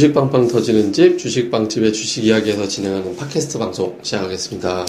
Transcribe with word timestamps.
주식빵빵 0.00 0.48
터지는 0.48 0.94
집, 0.94 1.18
주식빵집의 1.18 1.92
주식 1.92 2.24
이야기에서 2.24 2.66
진행하는 2.66 3.14
팟캐스트 3.16 3.58
방송 3.58 3.98
시작하겠습니다. 4.00 4.86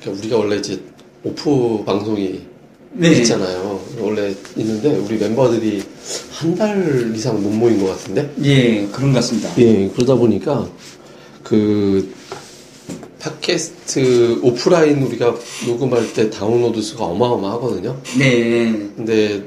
그러니까 0.00 0.20
우리가 0.20 0.36
원래 0.38 0.56
이제 0.56 0.80
오프 1.22 1.84
방송이 1.84 2.40
네. 2.94 3.10
있잖아요. 3.12 3.80
원래 4.00 4.34
있는데 4.56 4.96
우리 4.96 5.18
멤버들이 5.18 5.84
한 6.32 6.56
달 6.56 7.12
이상 7.14 7.40
못 7.40 7.50
모인 7.50 7.80
것 7.80 7.90
같은데? 7.90 8.28
예, 8.42 8.84
그런 8.88 9.12
것 9.12 9.20
같습니다. 9.20 9.50
예, 9.58 9.88
그러다 9.94 10.16
보니까 10.16 10.68
그 11.44 12.12
팟캐스트 13.20 14.40
오프라인 14.42 15.00
우리가 15.04 15.32
녹음할 15.64 16.12
때 16.12 16.28
다운로드 16.28 16.82
수가 16.82 17.04
어마어마하거든요. 17.04 18.00
네. 18.18 18.72
근데 18.96 19.44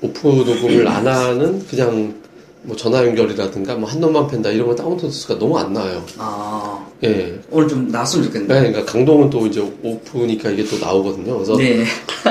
오프 0.00 0.28
녹음을 0.28 0.88
안 0.88 1.06
하는 1.06 1.62
그냥 1.66 2.24
뭐 2.66 2.76
전화 2.76 3.04
연결이라든가 3.06 3.76
뭐 3.76 3.88
한 3.88 4.00
놈만 4.00 4.26
팬다 4.26 4.50
이런 4.50 4.66
거 4.66 4.74
다운로드 4.74 5.08
수가 5.10 5.38
너무 5.38 5.56
안 5.58 5.72
나와요. 5.72 6.04
아, 6.18 6.84
예. 7.04 7.38
오늘 7.50 7.68
좀 7.68 7.88
나왔으면 7.88 8.26
좋겠네요. 8.26 8.48
네, 8.52 8.68
그러니까 8.68 8.92
강동은 8.92 9.30
또 9.30 9.46
이제 9.46 9.60
오프니까 9.82 10.50
이게 10.50 10.64
또 10.64 10.76
나오거든요. 10.78 11.34
그래서 11.34 11.56
네. 11.56 11.84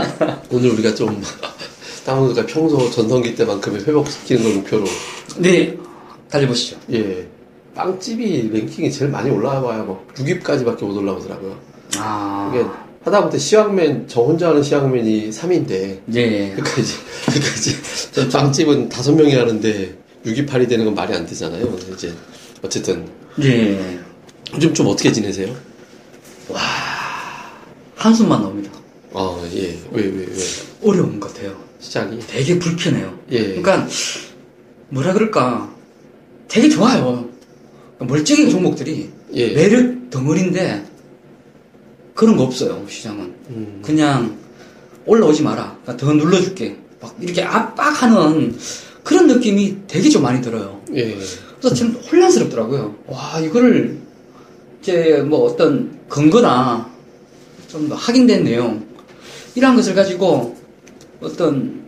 오늘 0.52 0.71
우리가 0.71 0.94
좀 0.94 1.21
다운로드가 2.05 2.45
평소 2.45 2.89
전성기 2.91 3.35
때만큼의 3.35 3.85
회복시키는 3.85 4.44
걸 4.44 4.53
목표로 4.55 4.85
네. 5.38 5.75
달려보시죠. 6.30 6.78
예. 6.91 7.25
빵집이 7.73 8.50
랭킹이 8.53 8.91
제일 8.91 9.11
많이 9.11 9.30
올라와봐야 9.30 9.83
막 9.83 10.06
6위까지밖에 10.16 10.83
못 10.83 10.97
올라오더라고요. 10.97 11.56
아. 11.97 12.52
이게 12.53 12.66
하다못해 13.03 13.38
시황맨, 13.38 14.06
저 14.08 14.22
혼자 14.22 14.50
하는 14.50 14.63
시황맨이 14.63 15.30
3위인데, 15.30 16.00
네. 16.06 16.52
그러니까 16.56 16.81
이제, 16.81 16.94
그러니까 17.30 17.50
이제 17.56 18.30
빵집은 18.30 18.89
다섯 18.89 19.13
명이 19.13 19.36
하는데 19.36 19.95
6위, 20.26 20.48
8위 20.48 20.68
되는 20.68 20.86
건 20.86 20.95
말이 20.95 21.14
안 21.14 21.26
되잖아요. 21.26 21.78
이제, 21.94 22.14
어쨌든, 22.64 23.08
네. 23.36 24.00
요즘 24.56 24.73
좀 24.73 24.88
어떻게 24.88 25.12
지내세요? 25.12 25.56
한숨만 27.95 28.42
나옵니다. 28.42 28.72
아, 29.14 29.50
예. 29.53 29.80
왜, 29.92 30.03
왜, 30.03 30.26
왜? 30.26 30.36
어려운 30.84 31.20
것 31.20 31.34
같아요. 31.34 31.56
시장이? 31.80 32.20
되게 32.28 32.58
불편해요. 32.59 33.20
예. 33.31 33.62
그러니까, 33.62 33.88
뭐라 34.90 35.14
그럴까. 35.14 35.73
되게 36.48 36.70
좋아요. 36.70 37.30
멀쩡한 38.00 38.50
종목들이 38.50 39.09
예. 39.34 39.53
매력 39.53 40.09
덩어리인데, 40.09 40.86
그런 42.14 42.38
거 42.38 42.44
없어요, 42.44 42.86
시장은. 42.88 43.22
음, 43.50 43.81
그냥 43.84 44.38
올라오지 45.06 45.44
마라. 45.44 45.78
그러니까 45.84 45.98
더 46.06 46.14
눌러줄게. 46.14 46.78
막 47.02 47.16
이렇게 47.20 47.44
압박하는 47.44 48.58
그런 49.06 49.28
느낌이 49.28 49.78
되게 49.88 50.09
좀 50.09 50.23
많이 50.23 50.42
들어요. 50.42 50.81
예. 50.94 51.16
그래서 51.59 51.75
참 51.75 51.92
혼란스럽더라고요. 52.11 52.95
와, 53.08 53.39
이거를 53.39 53.97
이제 54.81 55.23
뭐 55.25 55.45
어떤 55.45 55.97
근거나 56.09 56.89
좀더 57.67 57.95
확인된 57.95 58.44
내용, 58.44 58.86
이러한 59.53 59.75
것을 59.75 59.94
가지고 59.94 60.56
어떤 61.22 61.86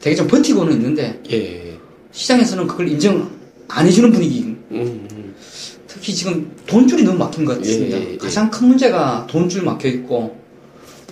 되게 0.00 0.14
좀 0.14 0.26
버티고는 0.26 0.74
있는데 0.74 1.20
예. 1.32 1.76
시장에서는 2.12 2.66
그걸 2.66 2.88
인정 2.88 3.30
안 3.66 3.86
해주는 3.86 4.12
분위기. 4.12 4.42
음, 4.42 4.58
음. 4.70 5.34
특히 5.86 6.14
지금 6.14 6.50
돈줄이 6.66 7.02
너무 7.02 7.18
막힌 7.18 7.44
것 7.44 7.58
같습니다. 7.58 7.98
예, 7.98 8.02
예, 8.02 8.12
예. 8.12 8.16
가장 8.18 8.50
큰 8.50 8.68
문제가 8.68 9.26
돈줄 9.28 9.62
막혀 9.62 9.88
있고 9.88 10.36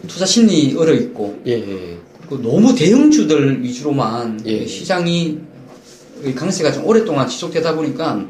투자 0.06 0.26
심리 0.26 0.74
얼어 0.76 0.92
있고 0.92 1.40
예, 1.46 1.52
예. 1.52 1.98
그리고 2.18 2.42
너무 2.42 2.74
대형주들 2.74 3.62
위주로만 3.62 4.40
예. 4.46 4.66
시장이 4.66 5.22
이 5.22 5.38
강세가 6.34 6.72
좀 6.72 6.84
오랫동안 6.84 7.28
지속되다 7.28 7.74
보니까 7.74 8.24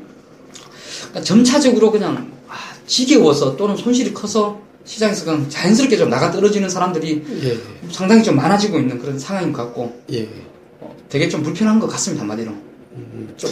그러니까 1.09 1.23
점차적으로 1.23 1.91
그냥 1.91 2.33
아, 2.49 2.55
지겨워서 2.87 3.57
또는 3.57 3.77
손실이 3.77 4.13
커서 4.13 4.61
시장에서 4.85 5.25
그냥 5.25 5.49
자연스럽게 5.49 5.97
좀 5.97 6.09
나가 6.09 6.31
떨어지는 6.31 6.69
사람들이 6.69 7.25
예. 7.43 7.59
상당히 7.91 8.23
좀 8.23 8.37
많아지고 8.37 8.79
있는 8.79 8.99
그런 8.99 9.19
상황인 9.19 9.53
것 9.53 9.65
같고 9.65 10.01
예. 10.13 10.29
어, 10.81 10.95
되게 11.09 11.29
좀 11.29 11.43
불편한 11.43 11.81
것 11.81 11.89
같습니다 11.89 12.23
한마디로 12.23 12.53
음. 12.53 13.35
좀 13.37 13.51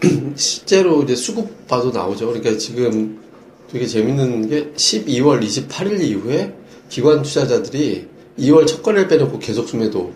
실제로 0.36 1.02
이제 1.02 1.14
수급 1.14 1.66
봐도 1.68 1.90
나오죠. 1.90 2.26
그러니까 2.26 2.56
지금 2.56 3.20
되게 3.70 3.86
재밌는 3.86 4.48
게 4.48 4.72
12월 4.74 5.42
28일 5.42 6.00
이후에 6.02 6.54
기관 6.88 7.22
투자자들이 7.22 8.08
2월 8.38 8.66
첫 8.66 8.82
거래를 8.82 9.08
빼놓고 9.08 9.38
계속 9.38 9.68
수매도 9.68 10.12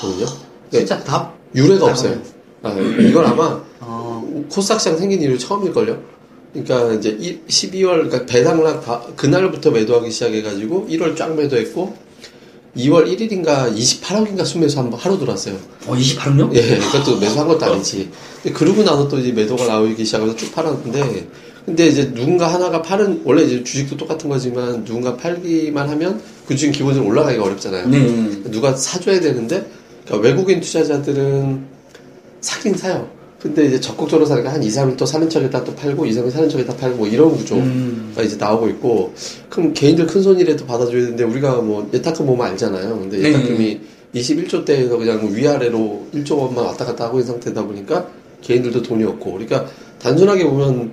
거든요. 0.00 0.26
진짜 0.70 1.02
답 1.04 1.36
유례가 1.54 1.86
없어요. 1.86 2.20
아, 2.62 2.72
이건 2.78 3.26
아마 3.26 3.60
어, 3.80 4.44
코스닥 4.50 4.80
시장 4.80 4.96
생긴 4.96 5.20
이후 5.22 5.36
처음일걸요. 5.38 5.98
그러니까 6.52 6.92
이제 6.94 7.16
이- 7.18 7.38
12월 7.48 8.08
그러니까 8.08 8.26
배당락 8.26 8.84
다- 8.84 9.02
그날부터 9.16 9.70
매도하기 9.70 10.10
시작해가지고 10.10 10.86
1월 10.90 11.16
쫙 11.16 11.34
매도했고 11.34 11.96
2월 12.76 13.06
1일인가 13.06 13.74
28억인가 13.74 14.44
수매수 14.44 14.78
한번 14.78 14.98
하루 14.98 15.18
들어왔어요. 15.18 15.56
어 15.86 15.94
28요? 15.94 16.54
예, 16.54 16.78
그것도 16.78 17.18
매수한 17.18 17.48
것도 17.48 17.66
아니지. 17.66 18.10
근데 18.42 18.56
그러고 18.58 18.82
나서 18.82 19.08
또 19.08 19.18
이제 19.18 19.32
매도가 19.32 19.66
나오기 19.66 20.04
시작해서 20.04 20.34
쭉 20.36 20.52
팔았는데, 20.54 21.28
근데 21.66 21.86
이제 21.86 22.12
누군가 22.14 22.48
하나가 22.52 22.80
파는, 22.82 23.22
원래 23.24 23.42
이제 23.42 23.62
주식도 23.62 23.96
똑같은 23.96 24.28
거지만, 24.28 24.84
누군가 24.84 25.16
팔기만 25.16 25.88
하면 25.90 26.20
그 26.48 26.56
주식 26.56 26.72
기본적으로 26.72 27.10
올라가기가 27.10 27.44
어렵잖아요. 27.44 27.88
네. 27.88 28.42
누가 28.50 28.74
사줘야 28.74 29.20
되는데, 29.20 29.64
그러니까 30.06 30.28
외국인 30.28 30.60
투자자들은 30.60 31.71
사긴 32.42 32.74
사요. 32.74 33.08
근데 33.40 33.64
이제 33.64 33.80
적극적으로 33.80 34.24
사니까 34.26 34.52
한 34.52 34.62
2, 34.62 34.68
3일 34.68 34.96
또 34.96 35.04
사는 35.04 35.28
척에다 35.28 35.64
또 35.64 35.74
팔고, 35.74 36.06
2, 36.06 36.12
3일 36.12 36.30
사는 36.30 36.48
척에다 36.48 36.76
팔고, 36.76 36.96
뭐 36.98 37.08
이런 37.08 37.34
구조. 37.36 37.56
음, 37.56 38.12
가 38.14 38.22
이제 38.22 38.36
나오고 38.36 38.68
있고 38.68 39.14
그럼 39.48 39.72
개인들 39.72 40.06
큰 40.06 40.22
손이라도 40.22 40.66
받아줘야 40.66 41.00
되는데 41.00 41.24
우리가 41.24 41.56
뭐 41.62 41.88
예탁금 41.92 42.26
보면 42.26 42.46
알잖아요. 42.48 42.98
근데 43.00 43.18
네. 43.18 43.28
예탁금이 43.30 43.80
21조 44.14 44.64
대에서 44.64 44.96
그냥 44.98 45.34
위아래로 45.34 46.06
1조 46.14 46.38
원만 46.38 46.66
왔다 46.66 46.84
갔다 46.84 47.06
하고 47.06 47.18
있는 47.18 47.32
상태다 47.32 47.64
보니까 47.64 48.06
개인들도 48.42 48.82
돈이 48.82 49.02
없고 49.04 49.32
그러니까 49.32 49.66
단순하게 49.98 50.44
보면 50.44 50.92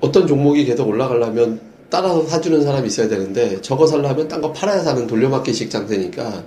어떤 0.00 0.26
종목이 0.26 0.64
계속 0.64 0.88
올라가려면 0.88 1.60
따라서 1.90 2.26
사주는 2.26 2.62
사람이 2.62 2.88
있어야 2.88 3.08
되는데 3.08 3.60
저거 3.62 3.86
살려면 3.86 4.26
딴 4.28 4.40
거 4.40 4.52
팔아야 4.52 4.80
사는 4.80 5.06
돌려막기식 5.06 5.70
장세니까 5.70 6.44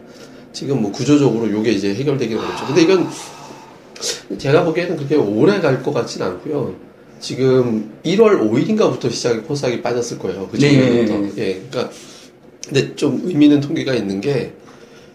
지금 0.54 0.82
뭐 0.82 0.92
구조적으로 0.92 1.50
요게 1.50 1.72
이제 1.72 1.94
해결되기는 1.96 2.44
어렵죠. 2.44 2.66
근데 2.68 2.82
이건 2.82 3.08
제가 4.38 4.64
보기에는 4.66 4.96
그렇게 4.98 5.16
오래 5.16 5.60
갈 5.60 5.82
것 5.84 5.94
같진 5.94 6.22
않고요. 6.22 6.76
지금 7.20 7.92
1월 8.04 8.40
5일인가부터 8.50 9.12
시작이 9.12 9.42
코스닥이 9.42 9.82
빠졌을 9.82 10.18
거예요. 10.20 10.48
그 10.52 10.58
네. 10.58 11.06
전부터. 11.06 11.42
예, 11.42 11.62
그러니까 11.70 11.94
근데 12.68 12.96
좀 12.96 13.22
의미 13.26 13.46
있는 13.46 13.62
통계가 13.62 13.94
있는 13.94 14.22
게 14.22 14.54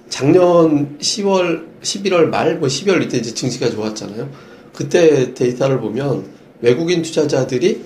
작년 0.08 0.97
10월, 0.98 1.64
11월 1.82 2.26
말, 2.26 2.58
뭐 2.58 2.69
12월 2.69 3.02
이때 3.02 3.19
이제 3.19 3.34
증시가 3.34 3.69
좋았잖아요. 3.70 4.28
그때 4.72 5.34
데이터를 5.34 5.80
보면 5.80 6.24
외국인 6.60 7.03
투자자들이 7.03 7.80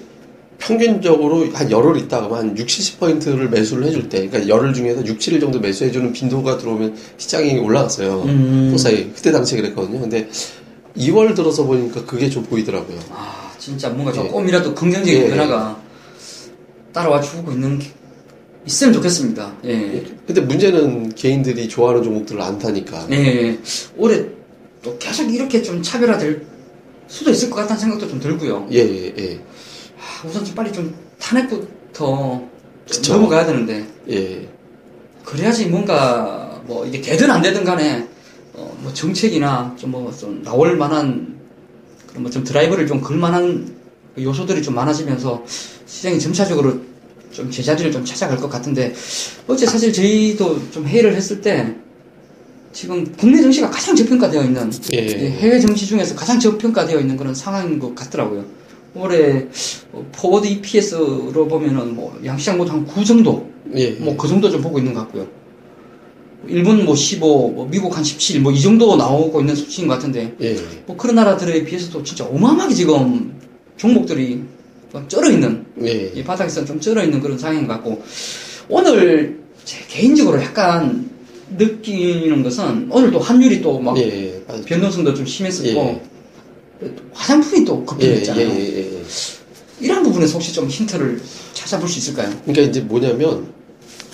평균적으로 0.59 1.49
한 1.55 1.71
열흘 1.71 1.97
있다가 1.99 2.37
한 2.37 2.56
60, 2.56 3.00
70%를 3.00 3.49
매수를 3.49 3.87
해줄 3.87 4.11
때, 4.11 4.28
그러니까 4.28 4.47
열흘 4.55 4.75
중에서 4.75 5.05
6, 5.06 5.19
7일 5.19 5.41
정도 5.41 5.59
매수해주는 5.59 6.12
빈도가 6.12 6.59
들어오면 6.59 6.94
시장이 7.17 7.59
올라갔어요. 7.59 8.22
음. 8.27 8.69
코스닥이. 8.71 9.12
그때 9.15 9.32
당시에 9.32 9.62
그랬거든요. 9.62 10.00
근데 10.00 10.29
2월 10.96 11.34
들어서 11.34 11.64
보니까 11.64 12.04
그게 12.04 12.28
좀 12.28 12.42
보이더라고요. 12.44 12.98
아 13.10 13.52
진짜 13.58 13.88
뭔가 13.90 14.10
예. 14.12 14.16
조금이라도 14.16 14.75
긍정적인 14.75 15.22
예. 15.22 15.28
변화가 15.28 15.81
따라와 16.92 17.20
주고 17.20 17.52
있는 17.52 17.78
게 17.78 17.87
있으면 18.66 18.92
좋겠습니다. 18.94 19.52
예. 19.64 20.04
근데 20.26 20.40
문제는 20.40 21.14
개인들이 21.14 21.69
좋아하는 21.69 22.02
종목들을 22.02 22.40
안 22.40 22.58
타니까. 22.58 23.06
예. 23.10 23.58
올해 23.96 24.25
또 24.82 24.96
계속 24.98 25.32
이렇게 25.32 25.62
좀 25.62 25.82
차별화될 25.82 26.46
수도 27.06 27.31
있을 27.31 27.50
것 27.50 27.56
같다는 27.56 27.81
생각도 27.81 28.08
좀 28.08 28.20
들고요. 28.20 28.69
예, 28.72 28.78
예, 28.78 29.14
예. 29.19 29.40
아, 29.98 30.26
우선 30.26 30.44
좀 30.44 30.54
빨리 30.54 30.72
좀 30.72 30.94
탄핵부터 31.19 32.42
좀. 32.87 33.14
넘어가야 33.14 33.46
되는데 33.46 33.84
예. 34.08 34.48
그래야지 35.25 35.66
뭔가 35.66 36.60
뭐 36.66 36.87
이게 36.87 37.00
되든 37.00 37.31
안 37.31 37.42
되든 37.42 37.64
간에 37.64 37.98
어, 38.00 38.08
뭐 38.82 38.93
정책이나 38.93 39.75
좀 39.79 39.91
뭐 39.93 40.11
좀 40.17 40.43
나올 40.43 40.77
만한 40.77 41.38
그런 42.09 42.23
뭐 42.23 42.31
좀 42.31 42.44
드라이브를 42.44 42.87
좀 42.87 43.00
걸 43.00 43.17
만한 43.19 43.75
그 44.15 44.23
요소들이 44.23 44.62
좀 44.62 44.75
많아지면서 44.75 45.44
시장이 45.87 46.19
점차적으로 46.19 46.79
좀 47.32 47.50
제자리를 47.50 47.93
좀 47.93 48.05
찾아갈 48.05 48.37
것 48.38 48.49
같은데 48.49 48.93
어제 49.47 49.65
사실 49.67 49.93
저희도 49.93 50.71
좀 50.71 50.85
회의를 50.87 51.15
했을 51.15 51.41
때 51.41 51.77
지금 52.73 53.05
국내 53.17 53.41
증시가 53.43 53.70
가장 53.71 53.94
저평가되어 53.97 54.43
있는 54.44 54.71
예. 54.93 54.99
이 54.99 55.31
해외 55.31 55.59
증시 55.61 55.87
중에서 55.87 56.15
가장 56.15 56.38
저평가되어 56.38 57.00
있는 57.00 57.17
그런 57.17 57.35
상황인 57.35 57.79
것 57.79 57.94
같더라고요. 57.94 58.44
올해 58.94 59.47
어, 59.93 60.05
forward 60.12 60.47
EPS로 60.49 61.47
보면은 61.49 61.94
뭐 61.94 62.19
양시장 62.25 62.59
모두 62.59 62.73
한 62.73 62.85
9 62.87 63.05
정도 63.05 63.49
예. 63.76 63.91
뭐그 63.93 64.26
정도 64.29 64.50
좀 64.50 64.61
보고 64.61 64.79
있는 64.79 64.93
것 64.94 65.00
같고요. 65.00 65.26
일본 66.48 66.84
뭐 66.84 66.94
15, 66.96 67.48
뭐 67.50 67.69
미국 67.70 67.96
한 67.96 68.02
17, 68.02 68.40
뭐 68.40 68.52
이 68.52 68.60
정도 68.60 68.96
나오고 68.96 69.40
있는 69.40 69.54
수치인 69.54 69.87
것 69.88 69.94
같은데 69.94 70.34
예. 70.40 70.56
뭐 70.87 70.96
그런 70.96 71.14
나라들에 71.16 71.64
비해서도 71.64 72.02
진짜 72.02 72.25
어마어마하게 72.25 72.75
지금 72.75 73.38
종목들이 73.76 74.42
막 74.92 75.08
쩔어 75.08 75.31
있는 75.31 75.64
예. 75.82 76.12
이 76.14 76.25
바닥에서 76.25 76.64
좀 76.64 76.81
쩔어 76.81 77.02
있는 77.04 77.20
그런 77.20 77.38
상황인 77.38 77.66
것 77.66 77.75
같고 77.75 78.02
오늘 78.69 79.40
제 79.64 79.78
개인적으로 79.88 80.40
약간 80.42 81.08
느끼는 81.56 82.42
것은 82.42 82.88
오늘 82.90 83.10
또 83.10 83.19
환율이 83.19 83.60
또막 83.60 83.98
예. 83.98 84.42
변동성도 84.66 85.14
좀 85.14 85.26
심했었고 85.26 86.00
예. 86.82 86.90
화장품이 87.12 87.64
또 87.64 87.81
예, 87.82 87.87
급등했잖아요. 87.87 88.48
예, 88.48 88.54
예, 88.58 88.78
예. 88.94 89.02
이런 89.81 90.02
부분에서 90.02 90.34
혹시 90.34 90.52
좀 90.52 90.69
힌트를 90.69 91.20
찾아볼 91.54 91.88
수 91.88 91.98
있을까요? 91.98 92.31
그러니까 92.44 92.62
이제 92.62 92.81
뭐냐면 92.81 93.46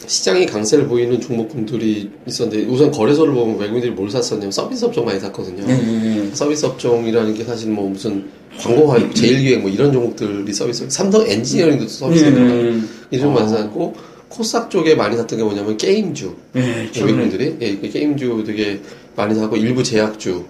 시장이 0.07 0.47
강세를 0.47 0.87
보이는 0.87 1.21
종목군들이 1.21 2.11
있었는데 2.27 2.67
우선 2.67 2.91
거래소를 2.91 3.35
보면 3.35 3.59
외국인들이 3.59 3.93
뭘 3.93 4.11
샀었냐면 4.11 4.53
서비스 4.53 4.85
업종 4.85 5.05
많이 5.05 5.19
샀거든요. 5.21 5.67
네. 5.67 6.31
서비스 6.33 6.67
업종이라는 6.67 7.35
게 7.35 7.45
사실 7.45 7.71
뭐 7.71 7.89
무슨 7.89 8.29
광고화, 8.59 9.13
제일기획 9.13 9.61
뭐 9.61 9.71
이런 9.71 9.93
종목들이 9.93 10.53
서비스, 10.53 10.89
삼성 10.89 11.27
엔지니어링도 11.27 11.89
서비스에 11.89 12.33
들어가요. 12.33 12.81
이런 13.11 13.35
많이 13.35 13.49
샀고 13.49 13.95
코스닥 14.29 14.71
쪽에 14.71 14.95
많이 14.95 15.17
샀던 15.17 15.39
게 15.39 15.45
뭐냐면 15.45 15.77
게임주. 15.77 16.35
네, 16.53 16.89
외국인들이 16.97 17.57
예, 17.61 17.77
그 17.77 17.89
게임주 17.89 18.45
되게 18.47 18.81
많이 19.17 19.35
사고 19.35 19.57
일부 19.57 19.83
제약주, 19.83 20.45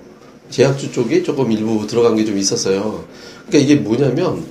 제약주 0.50 0.92
쪽이 0.92 1.24
조금 1.24 1.50
일부 1.50 1.86
들어간 1.86 2.14
게 2.16 2.24
좀 2.24 2.36
있었어요. 2.38 3.04
그러니까 3.48 3.72
이게 3.72 3.80
뭐냐면 3.80 4.44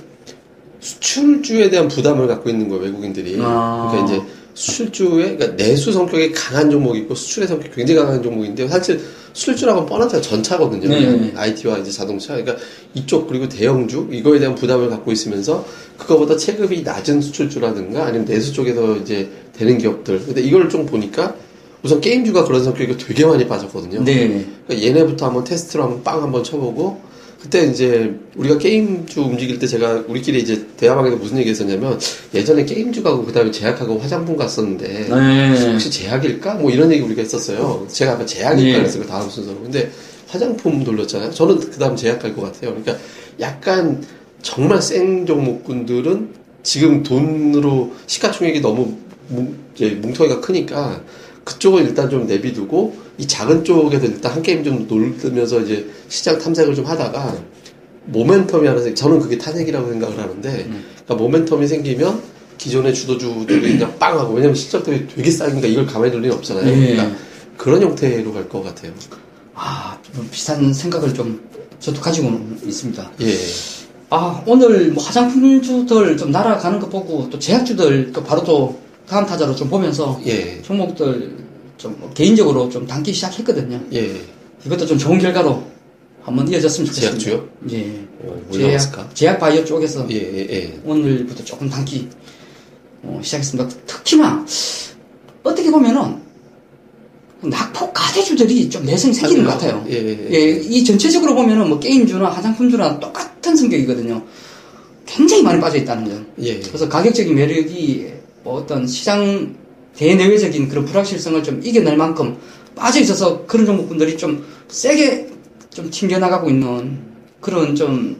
수출주에 0.80 1.70
대한 1.70 1.88
부담을 1.88 2.26
갖고 2.26 2.50
있는 2.50 2.68
거예요 2.68 2.84
외국인들이. 2.84 3.36
아. 3.40 3.88
그러니까 3.90 4.14
이제 4.14 4.35
수출주에 4.56 5.36
그러니까 5.36 5.54
내수 5.54 5.92
성격이 5.92 6.32
강한 6.32 6.70
종목이 6.70 7.00
있고 7.00 7.14
수출의 7.14 7.46
성격이 7.46 7.74
굉장히 7.74 8.00
강한 8.00 8.22
종목인데 8.22 8.66
사실 8.68 9.00
수출주라고 9.34 9.84
뻔한 9.84 10.08
차가 10.08 10.22
전차거든요. 10.22 10.88
네. 10.88 11.32
IT와 11.36 11.78
이제 11.78 11.90
자동차. 11.90 12.34
그러니까 12.34 12.56
이쪽 12.94 13.28
그리고 13.28 13.48
대형주 13.48 14.08
이거에 14.10 14.38
대한 14.38 14.54
부담을 14.54 14.88
갖고 14.88 15.12
있으면서 15.12 15.66
그거보다 15.98 16.38
체급이 16.38 16.82
낮은 16.82 17.20
수출주라든가 17.20 18.06
아니면 18.06 18.24
내수 18.24 18.54
쪽에서 18.54 18.96
이제 18.96 19.28
되는 19.52 19.76
기업들. 19.76 20.24
근데 20.24 20.40
이걸 20.40 20.70
좀 20.70 20.86
보니까 20.86 21.34
우선 21.82 22.00
게임주가 22.00 22.44
그런 22.44 22.64
성격이 22.64 22.96
되게 22.96 23.26
많이 23.26 23.46
빠졌거든요. 23.46 24.04
네. 24.04 24.46
그러니까 24.66 24.88
얘네부터 24.88 25.26
한번 25.26 25.44
테스트로 25.44 25.82
한번 25.82 26.02
빵 26.02 26.22
한번 26.22 26.42
쳐보고 26.42 27.02
그때 27.40 27.66
이제 27.66 28.14
우리가 28.34 28.58
게임주 28.58 29.20
움직일 29.20 29.58
때 29.58 29.66
제가 29.66 30.04
우리끼리 30.08 30.40
이제 30.40 30.66
대화방에서 30.76 31.16
무슨 31.16 31.38
얘기 31.38 31.50
했었냐면 31.50 31.98
예전에 32.34 32.64
게임주 32.64 33.02
가고 33.02 33.24
그다음에 33.24 33.50
제약하고 33.50 33.98
화장품 33.98 34.36
갔었는데 34.36 35.08
네. 35.08 35.72
혹시 35.72 35.90
제약일까? 35.90 36.54
뭐 36.54 36.70
이런 36.70 36.90
얘기 36.90 37.02
우리가 37.02 37.22
했었어요. 37.22 37.86
제가 37.88 38.12
아까 38.12 38.26
제약일까 38.26 38.68
예. 38.68 38.76
그랬어요. 38.78 39.02
그 39.02 39.08
다음 39.08 39.28
순서로. 39.28 39.60
근데 39.60 39.90
화장품 40.28 40.82
돌렸잖아요. 40.82 41.30
저는 41.30 41.60
그 41.60 41.78
다음 41.78 41.94
제약 41.94 42.20
갈것 42.20 42.52
같아요. 42.52 42.74
그러니까 42.74 42.96
약간 43.38 44.02
정말 44.42 44.80
센 44.80 45.26
종목군들은 45.26 46.30
지금 46.62 47.02
돈으로 47.02 47.92
시가총액이 48.06 48.60
너무 48.60 48.96
뭉, 49.28 49.56
이제 49.74 49.90
뭉텅이가 49.90 50.40
크니까 50.40 51.00
그쪽을 51.46 51.82
일단 51.82 52.10
좀 52.10 52.26
내비두고 52.26 52.96
이 53.18 53.26
작은 53.26 53.62
쪽에서 53.64 54.04
일단 54.06 54.32
한 54.32 54.42
게임 54.42 54.64
좀 54.64 54.86
놀면서 54.88 55.60
이제 55.60 55.88
시장 56.08 56.38
탐색을 56.40 56.74
좀 56.74 56.84
하다가 56.84 57.36
모멘텀이 58.12 58.64
하나 58.64 58.80
생 58.82 58.94
저는 58.94 59.20
그게 59.20 59.38
탄핵이라고 59.38 59.88
생각을 59.90 60.18
하는데 60.18 60.68
그러니까 61.06 61.16
모멘텀이 61.16 61.68
생기면 61.68 62.20
기존의 62.58 62.92
주도주들이 62.94 63.78
그냥 63.78 63.96
빵 63.98 64.18
하고 64.18 64.34
왜냐면 64.34 64.56
실적들이 64.56 65.06
되게 65.06 65.30
싸니까 65.30 65.68
이걸 65.68 65.86
가만히 65.86 66.10
둘 66.10 66.22
리는 66.22 66.36
없잖아요. 66.36 66.66
예. 66.66 66.94
그러니까 66.94 67.16
그런 67.56 67.80
형태로 67.82 68.32
갈 68.32 68.48
것 68.48 68.64
같아요. 68.64 68.92
아, 69.54 69.96
좀 70.14 70.28
비슷한 70.30 70.72
생각을 70.74 71.14
좀 71.14 71.40
저도 71.78 72.00
가지고 72.00 72.40
있습니다. 72.64 73.10
예. 73.20 73.34
아, 74.10 74.42
오늘 74.46 74.90
뭐 74.90 75.02
화장품주들 75.04 76.16
좀 76.16 76.32
날아가는 76.32 76.80
거 76.80 76.88
보고 76.88 77.28
또 77.30 77.38
제약주들 77.38 78.12
또 78.12 78.22
바로 78.24 78.42
또 78.42 78.78
다음 79.08 79.24
타자로 79.26 79.54
좀 79.54 79.68
보면서 79.68 80.20
예. 80.26 80.60
종목들 80.62 81.36
좀뭐 81.78 82.10
개인적으로 82.14 82.68
좀 82.68 82.86
담기 82.86 83.12
시작했거든요. 83.12 83.80
예. 83.92 84.20
이것도 84.64 84.86
좀 84.86 84.98
좋은 84.98 85.18
결과로 85.18 85.62
한번 86.22 86.48
이어졌으면 86.48 86.86
좋겠습니다. 86.86 87.18
제약주요? 87.18 87.48
예. 87.70 88.06
어, 88.24 88.42
뭐? 88.48 88.58
제약, 88.58 89.14
제약 89.14 89.38
바이오 89.38 89.64
쪽에서 89.64 90.06
예, 90.10 90.16
예, 90.16 90.38
예. 90.50 90.80
오늘부터 90.84 91.44
조금 91.44 91.68
담기 91.68 92.08
어, 93.02 93.20
시작했습니다. 93.22 93.68
특히나 93.86 94.44
어떻게 95.44 95.70
보면은 95.70 96.20
낙폭 97.42 97.92
가대주들이 97.94 98.68
좀 98.68 98.84
내성이 98.84 99.14
생기는 99.14 99.44
것 99.44 99.50
같아요. 99.52 99.84
예, 99.88 99.94
예, 99.94 100.28
예, 100.32 100.50
이 100.50 100.84
전체적으로 100.84 101.34
보면은 101.34 101.68
뭐 101.68 101.78
게임주나 101.78 102.28
화장품주나 102.28 102.98
똑같은 102.98 103.54
성격이거든요. 103.54 104.20
굉장히 105.04 105.42
많이 105.44 105.60
빠져 105.60 105.76
있다는 105.76 106.06
점. 106.06 106.26
예. 106.40 106.58
그래서 106.58 106.88
가격적인 106.88 107.34
매력이 107.34 108.15
뭐 108.46 108.60
어떤 108.60 108.86
시장 108.86 109.56
대내외적인 109.96 110.68
그런 110.68 110.84
불확실성을 110.84 111.42
좀 111.42 111.60
이겨낼 111.64 111.96
만큼 111.96 112.36
빠져 112.76 113.00
있어서 113.00 113.44
그런 113.44 113.66
종목분들이 113.66 114.16
좀 114.16 114.46
세게 114.68 115.28
좀 115.74 115.90
튕겨나가고 115.90 116.48
있는 116.48 116.96
그런 117.40 117.74
좀 117.74 118.16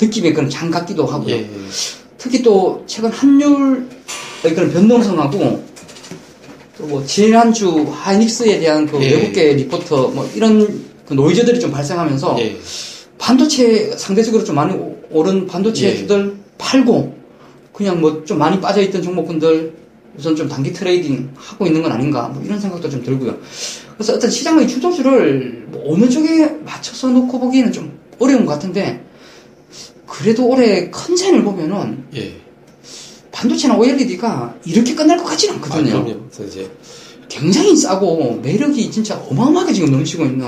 느낌의 0.00 0.34
그런 0.34 0.50
장 0.50 0.68
같기도 0.68 1.06
하고요. 1.06 1.32
예. 1.32 1.48
특히 2.18 2.42
또 2.42 2.82
최근 2.88 3.10
환율의 3.12 3.84
그런 4.54 4.72
변동성하고 4.72 5.38
또 5.38 6.86
뭐 6.86 7.04
지난주 7.04 7.86
하이닉스에 7.90 8.60
대한 8.60 8.86
그 8.86 9.00
예. 9.02 9.10
외국계 9.14 9.52
리포트 9.54 10.08
뭐 10.08 10.28
이런 10.34 10.84
그 11.06 11.14
노이즈들이 11.14 11.58
좀 11.60 11.70
발생하면서 11.72 12.36
예. 12.40 12.56
반도체 13.18 13.96
상대적으로 13.96 14.42
좀 14.44 14.54
많이 14.56 14.72
오- 14.74 14.96
오른 15.10 15.46
반도체 15.46 15.88
예. 15.90 15.96
주들 15.96 16.36
팔고 16.56 17.17
그냥 17.78 18.00
뭐 18.00 18.24
좀 18.24 18.38
많이 18.38 18.60
빠져 18.60 18.82
있던 18.82 19.00
종목군들 19.02 19.72
우선 20.18 20.34
좀 20.34 20.48
단기 20.48 20.72
trading 20.72 21.30
하고 21.36 21.64
있는 21.66 21.80
건 21.80 21.92
아닌가 21.92 22.26
뭐 22.28 22.42
이런 22.44 22.58
생각도 22.58 22.90
좀 22.90 23.02
들고요. 23.04 23.38
그래서 23.94 24.14
어떤 24.14 24.28
시장의 24.28 24.66
주도주를 24.66 25.66
뭐 25.70 25.94
어느 25.94 26.08
쪽에 26.10 26.44
맞춰서 26.64 27.08
놓고 27.08 27.38
보기에는 27.38 27.70
좀 27.72 27.96
어려운 28.18 28.44
것 28.44 28.52
같은데 28.54 29.04
그래도 30.06 30.46
올해 30.48 30.90
컨센을 30.90 31.44
보면은 31.44 32.02
예. 32.16 32.34
반도체나 33.30 33.76
OLED가 33.76 34.56
이렇게 34.64 34.94
끝날 34.96 35.16
것 35.18 35.24
같지는 35.24 35.54
아, 35.54 35.56
않거든요. 35.58 35.90
그럼요. 36.04 36.20
그래서 36.32 36.44
이제 36.44 36.70
굉장히 37.28 37.76
싸고 37.76 38.40
매력이 38.42 38.90
진짜 38.90 39.16
어마어마하게 39.28 39.72
지금 39.72 39.92
넘치고 39.92 40.24
있는 40.24 40.38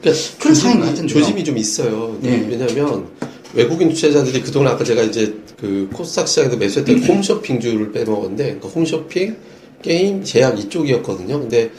그러니까 0.00 0.24
그런 0.40 0.54
조짐이- 0.56 0.80
같은데요. 0.80 1.06
조짐이 1.08 1.44
좀 1.44 1.56
있어요. 1.58 2.16
네. 2.20 2.44
왜냐하면 2.50 3.06
외국인 3.54 3.90
투자자들이 3.90 4.40
그동안 4.42 4.72
아까 4.72 4.82
제가 4.82 5.02
이제 5.02 5.36
그 5.62 5.88
코스닥 5.92 6.26
시장에서 6.28 6.56
매수했던 6.56 6.96
음. 6.98 7.02
홈쇼핑주를 7.04 7.92
빼먹었는데 7.92 8.44
그러니까 8.44 8.68
홈쇼핑, 8.68 9.36
게임, 9.80 10.22
제약 10.24 10.58
이쪽이었거든요. 10.58 11.38
근데 11.38 11.70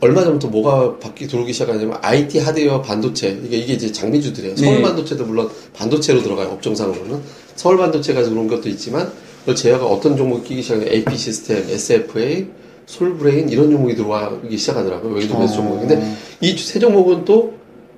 얼마 0.00 0.24
전부터 0.24 0.48
뭐가 0.48 0.98
바뀌 0.98 1.26
들어오기 1.28 1.52
시작하냐면 1.52 1.98
IT 2.00 2.38
하드웨어 2.38 2.82
반도체 2.82 3.38
이게 3.44 3.58
이게 3.58 3.74
이제 3.74 3.92
장비주들이에요. 3.92 4.56
서울 4.56 4.76
네. 4.76 4.82
반도체도 4.82 5.24
물론 5.26 5.50
반도체로 5.74 6.22
들어가요. 6.22 6.48
업종상으로는 6.48 7.20
서울 7.56 7.76
반도체가 7.78 8.22
들어온 8.22 8.48
것도 8.48 8.68
있지만 8.70 9.12
그 9.46 9.54
제약가 9.54 9.84
어떤 9.86 10.16
종목이 10.16 10.48
끼기 10.48 10.62
시작하면 10.62 10.88
AP 10.92 11.16
시스템, 11.16 11.58
SFA, 11.68 12.46
솔브레인 12.86 13.48
이런 13.50 13.70
종목이 13.70 13.94
들어오기 13.94 14.56
시작하더라고요. 14.56 15.14
외국인 15.14 15.38
매수 15.40 15.54
어. 15.54 15.56
종목인데 15.58 16.16
이 16.40 16.56
세 16.56 16.78
종목은 16.78 17.24
또 17.26 17.54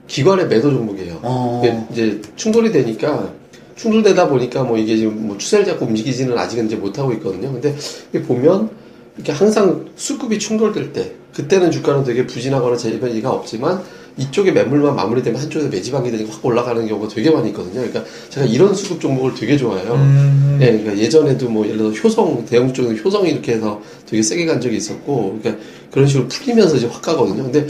기관의 0.08 0.46
매도 0.48 0.70
종목이에요. 0.70 1.20
어. 1.22 1.88
이제 1.92 2.20
충돌이 2.36 2.70
되니까 2.72 3.32
충돌되다 3.76 4.28
보니까 4.28 4.64
뭐 4.64 4.76
이게 4.78 4.96
지금 4.96 5.26
뭐 5.26 5.38
추세를 5.38 5.64
잡고 5.64 5.86
움직이지는 5.86 6.36
아직은 6.36 6.66
이제 6.66 6.76
못하고 6.76 7.12
있거든요. 7.14 7.52
근데 7.52 7.74
보면 8.22 8.70
이렇게 9.16 9.32
항상 9.32 9.86
수급이 9.96 10.38
충돌될 10.38 10.92
때 10.92 11.12
그때는 11.34 11.70
주가는 11.70 12.04
되게 12.04 12.26
부진하거나 12.26 12.76
재미가 12.76 13.30
없지만 13.30 13.82
이쪽에 14.18 14.50
매물만 14.50 14.96
마무리되면 14.96 15.38
한쪽에서 15.38 15.68
매집하게 15.68 16.10
되니까 16.10 16.32
확 16.32 16.44
올라가는 16.44 16.86
경우가 16.86 17.08
되게 17.08 17.30
많이 17.30 17.48
있거든요. 17.48 17.74
그러니까 17.74 18.04
제가 18.30 18.46
이런 18.46 18.74
수급 18.74 19.00
종목을 19.00 19.34
되게 19.34 19.58
좋아해요. 19.58 19.92
음. 19.92 20.58
예, 20.62 20.66
그러니까 20.68 20.96
예전에도 20.96 21.50
뭐 21.50 21.66
예를 21.66 21.76
들어 21.76 21.90
효성 21.90 22.46
대형 22.46 22.72
쪽에서 22.72 22.94
효성이 22.94 23.32
이렇게 23.32 23.52
해서 23.52 23.82
되게 24.06 24.22
세게 24.22 24.46
간 24.46 24.58
적이 24.58 24.78
있었고, 24.78 25.38
그러니까 25.42 25.62
그런 25.90 26.08
식으로 26.08 26.28
풀리면서 26.28 26.76
이제 26.76 26.86
확 26.86 27.02
가거든요. 27.02 27.42
근데 27.42 27.66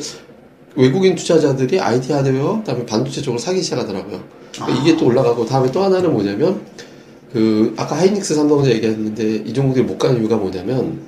외국인 0.77 1.17
투자자들이 1.17 1.81
IT 1.81 2.13
하드웨어, 2.13 2.59
그다음에 2.59 2.87
반도체 2.87 3.21
쪽으로 3.23 3.41
사기 3.41 3.61
시작하더라고요. 3.61 4.23
그러니까 4.57 4.83
이게 4.83 4.97
또 4.97 5.07
올라가고 5.07 5.47
다음에 5.47 5.71
또 5.71 5.83
하나는 5.83 6.13
뭐냐면 6.13 6.61
그 7.33 7.75
아까 7.77 7.97
하이닉스 7.99 8.35
삼성전자 8.35 8.75
얘기했는데 8.77 9.43
이 9.47 9.53
종목들이 9.53 9.85
못 9.85 9.99
가는 9.99 10.19
이유가 10.19 10.37
뭐냐면 10.37 11.01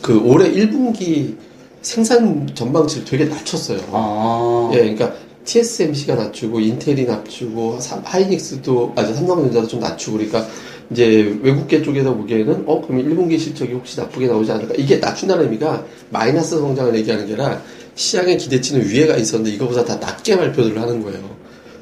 그 0.00 0.20
올해 0.20 0.50
1분기 0.52 1.34
생산 1.82 2.46
전망치를 2.54 3.04
되게 3.04 3.24
낮췄어요. 3.26 3.78
아. 3.92 4.70
예, 4.74 4.78
그러니까 4.78 5.14
TSMC가 5.44 6.14
낮추고 6.14 6.60
인텔이 6.60 7.04
낮추고 7.04 7.78
삼- 7.80 8.00
하이닉스도 8.04 8.92
아니 8.96 9.12
삼성전자도 9.14 9.66
좀 9.68 9.80
낮추고 9.80 10.16
그러니까 10.16 10.46
이제 10.90 11.36
외국계 11.42 11.82
쪽에서 11.82 12.14
보기에는 12.14 12.64
어 12.66 12.80
그러면 12.82 13.04
일본계 13.06 13.36
실적이 13.38 13.72
혹시 13.74 13.98
나쁘게 13.98 14.26
나오지 14.26 14.52
않을까? 14.52 14.74
이게 14.78 14.96
낮춘다는 14.98 15.44
의미가 15.46 15.84
마이너스 16.10 16.56
성장을 16.58 16.94
얘기하는 16.96 17.26
게 17.26 17.32
아니라 17.34 17.60
시장의 17.94 18.38
기대치는 18.38 18.86
위에가 18.88 19.16
있었는데 19.16 19.54
이거보다 19.56 19.84
다 19.84 19.96
낮게 19.96 20.36
발표를 20.36 20.80
하는 20.80 21.02
거예요. 21.02 21.18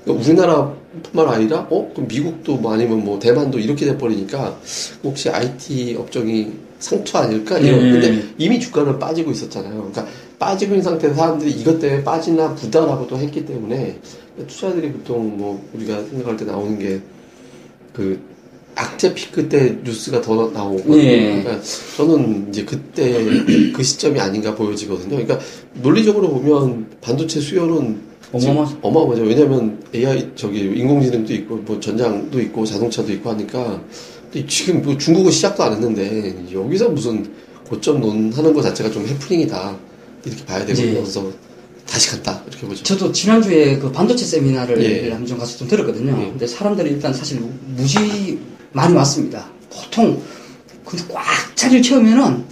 그러니까 0.04 0.24
우리나라뿐만 0.24 1.28
아니라 1.28 1.66
어 1.70 1.90
그럼 1.92 2.08
미국도 2.08 2.56
뭐 2.56 2.72
아니면 2.72 3.04
뭐 3.04 3.18
대만도 3.18 3.58
이렇게 3.58 3.86
돼버리니까 3.86 4.58
혹시 5.04 5.30
IT 5.30 5.96
업종이 5.98 6.52
상투 6.78 7.16
아닐까 7.18 7.58
이런 7.58 7.80
네. 7.80 7.90
근데 7.92 8.24
이미 8.38 8.58
주가는 8.58 8.98
빠지고 8.98 9.30
있었잖아요. 9.30 9.74
그러니까 9.74 10.06
빠지고 10.38 10.72
있는 10.72 10.82
상태에서 10.82 11.14
사람들이 11.14 11.52
이것 11.52 11.78
때문에 11.78 12.02
빠지나 12.02 12.54
부다라고도 12.54 13.16
했기 13.18 13.46
때문에 13.46 13.98
투자들이 14.48 14.90
보통 14.90 15.36
뭐 15.36 15.62
우리가 15.74 16.02
생각할 16.04 16.36
때 16.36 16.44
나오는 16.44 16.78
게 16.78 17.00
그 17.92 18.20
악재 18.74 19.14
피크 19.14 19.48
때 19.48 19.78
뉴스가 19.84 20.22
더 20.22 20.50
나오고 20.50 20.98
예. 20.98 21.42
그러니까 21.42 21.60
저는 21.96 22.46
이제 22.48 22.64
그때 22.64 23.22
그 23.72 23.82
시점이 23.82 24.18
아닌가 24.18 24.54
보여지거든요. 24.54 25.10
그러니까 25.10 25.38
논리적으로 25.74 26.30
보면 26.30 26.86
반도체 27.02 27.40
수요는 27.40 28.11
어마어마- 28.32 28.78
어마어마죠. 28.82 29.22
왜냐하면 29.22 29.82
AI 29.94 30.30
저기 30.34 30.60
인공지능도 30.60 31.32
있고 31.34 31.56
뭐 31.56 31.78
전장도 31.78 32.40
있고 32.40 32.64
자동차도 32.64 33.12
있고 33.14 33.30
하니까 33.30 33.80
지금 34.48 34.82
뭐 34.82 34.96
중국은 34.96 35.30
시작도 35.30 35.62
안 35.62 35.72
했는데 35.74 36.34
여기서 36.52 36.88
무슨 36.88 37.30
고점 37.68 38.00
논하는 38.00 38.54
것 38.54 38.62
자체가 38.62 38.90
좀 38.90 39.06
해프닝이다 39.06 39.76
이렇게 40.24 40.44
봐야 40.46 40.60
되거든요. 40.64 40.88
예. 40.88 40.94
그래서 40.94 41.30
다시 41.86 42.10
갔다 42.10 42.42
이렇게 42.48 42.66
보죠. 42.66 42.82
저도 42.82 43.12
지난주에 43.12 43.78
그 43.78 43.92
반도체 43.92 44.24
세미나를 44.24 44.82
예. 44.82 45.10
한번 45.10 45.26
좀 45.26 45.38
가서 45.38 45.58
좀 45.58 45.68
들었거든요. 45.68 46.12
예. 46.22 46.26
근데 46.30 46.46
사람들이 46.46 46.90
일단 46.90 47.12
사실 47.12 47.40
무지 47.76 48.38
많이 48.72 48.94
왔습니다. 48.94 49.46
보통 49.70 50.22
근데 50.86 51.04
꽉 51.12 51.22
자리를 51.54 51.82
채우면은 51.82 52.44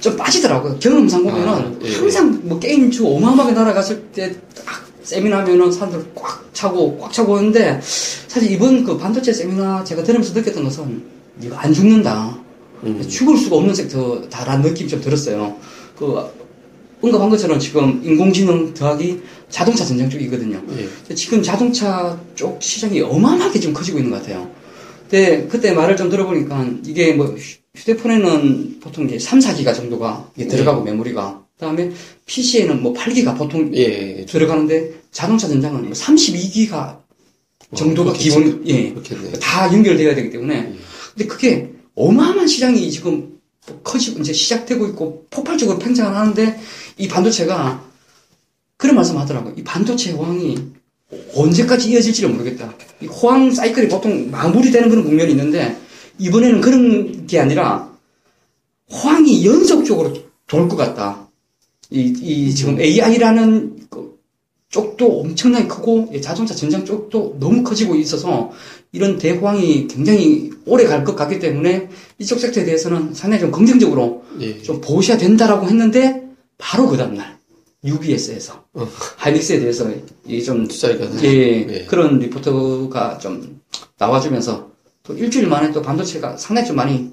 좀 0.00 0.16
빠지더라고요. 0.16 0.78
경험상 0.78 1.22
보면은 1.22 1.48
아, 1.48 1.72
예, 1.84 1.94
항상 1.94 2.40
뭐 2.44 2.58
게임주 2.58 3.06
어마어마하게 3.06 3.52
날아갔을 3.52 4.00
때 4.12 4.34
딱 4.54 4.90
세미나면은 5.02 5.72
사람들 5.72 6.12
꽉 6.14 6.48
차고 6.52 6.98
꽉 6.98 7.12
차고 7.12 7.32
오는데 7.34 7.80
사실 8.28 8.50
이번 8.52 8.84
그 8.84 8.96
반도체 8.96 9.32
세미나 9.32 9.82
제가 9.84 10.02
들으면서 10.02 10.32
느꼈던 10.34 10.62
것은 10.64 11.02
이거 11.42 11.56
안 11.56 11.72
죽는다. 11.72 12.38
음. 12.84 13.04
죽을 13.08 13.36
수가 13.36 13.56
없는 13.56 13.74
섹터다라는 13.74 14.70
느낌이 14.70 14.88
좀 14.88 15.00
들었어요. 15.00 15.56
그 15.98 16.16
언급한 17.02 17.28
것처럼 17.30 17.58
지금 17.58 18.00
인공지능 18.04 18.72
더하기 18.74 19.20
자동차 19.48 19.84
전장 19.84 20.08
쪽이거든요. 20.08 20.62
예. 20.78 21.14
지금 21.14 21.42
자동차 21.42 22.18
쪽 22.34 22.62
시장이 22.62 23.00
어마어마하게 23.00 23.58
좀 23.58 23.72
커지고 23.72 23.98
있는 23.98 24.10
것 24.12 24.22
같아요. 24.22 24.48
근데 25.10 25.46
그때 25.48 25.72
말을 25.72 25.96
좀 25.96 26.08
들어보니까 26.08 26.66
이게 26.86 27.14
뭐 27.14 27.34
휴- 27.74 27.80
휴대폰에는 27.80 28.80
보통 28.80 29.06
이제 29.06 29.18
3, 29.18 29.38
4기가 29.38 29.74
정도가 29.74 30.30
이게 30.36 30.46
들어가고 30.48 30.82
메모리가 30.82 31.44
그다음에 31.58 31.90
PC에는 32.26 32.82
뭐 32.82 32.92
8기가 32.94 33.36
보통 33.36 33.74
예. 33.76 34.24
들어가는데 34.26 34.92
자동차 35.12 35.48
전장은 35.48 35.84
뭐 35.84 35.92
32기가 35.92 36.98
정도가 37.76 38.10
어, 38.10 38.12
그렇게 38.12 38.18
기본 38.28 38.44
생- 38.44 38.62
예. 38.66 38.94
다 39.40 39.72
연결돼야 39.72 40.14
되기 40.14 40.30
때문에 40.30 40.74
근데 41.14 41.26
그게 41.26 41.70
어마어마한 41.94 42.46
시장이 42.46 42.90
지금 42.90 43.38
커지고 43.84 44.20
이제 44.20 44.32
시작되고 44.32 44.86
있고 44.88 45.26
폭발적으로 45.30 45.78
팽창을 45.78 46.16
하는데 46.16 46.58
이 46.98 47.08
반도체가 47.08 47.84
그런 48.76 48.96
말씀 48.96 49.18
하더라고요. 49.18 49.52
이 49.56 49.62
반도체 49.62 50.12
호황이 50.12 50.56
언제까지 51.34 51.90
이어질지를 51.90 52.30
모르겠다. 52.30 52.72
이 53.02 53.06
호황 53.06 53.50
사이클이 53.50 53.88
보통 53.88 54.30
마무리되는 54.30 54.88
그런 54.88 55.04
국면이 55.04 55.32
있는데 55.32 55.76
이번에는 56.20 56.60
그런 56.60 57.26
게 57.26 57.38
아니라 57.40 57.90
호황이 58.90 59.44
연속적으로 59.46 60.12
돌 60.46 60.68
것 60.68 60.76
같다. 60.76 61.28
이, 61.90 62.00
이 62.20 62.54
지금 62.54 62.80
AI라는 62.80 63.86
그 63.88 64.18
쪽도 64.68 65.20
엄청나게 65.20 65.66
크고 65.66 66.10
이 66.14 66.20
자동차 66.20 66.54
전장 66.54 66.84
쪽도 66.84 67.36
너무 67.40 67.62
커지고 67.64 67.94
있어서 67.96 68.50
이런 68.92 69.18
대호황이 69.18 69.86
굉장히 69.88 70.50
오래 70.66 70.84
갈 70.84 71.04
것 71.04 71.16
같기 71.16 71.38
때문에 71.40 71.88
이쪽 72.18 72.38
섹터에 72.38 72.64
대해서는 72.64 73.14
상당히 73.14 73.40
좀 73.40 73.50
긍정적으로 73.50 74.24
예. 74.40 74.60
좀 74.62 74.80
보셔야 74.80 75.16
된다라고 75.18 75.66
했는데 75.66 76.22
바로 76.58 76.86
그 76.88 76.96
다음날 76.96 77.38
UBS에서 77.84 78.64
어. 78.74 78.88
하이닉스에 79.16 79.60
대해서 79.60 79.90
이좀 80.26 80.66
투자가 80.68 81.06
예, 81.24 81.66
예. 81.68 81.84
그런 81.86 82.18
리포트가 82.18 83.18
좀 83.18 83.60
나와주면서 83.98 84.69
또 85.02 85.14
일주일 85.16 85.46
만에 85.46 85.72
또 85.72 85.82
반도체가 85.82 86.36
상당히 86.36 86.68
좀 86.68 86.76
많이 86.76 87.10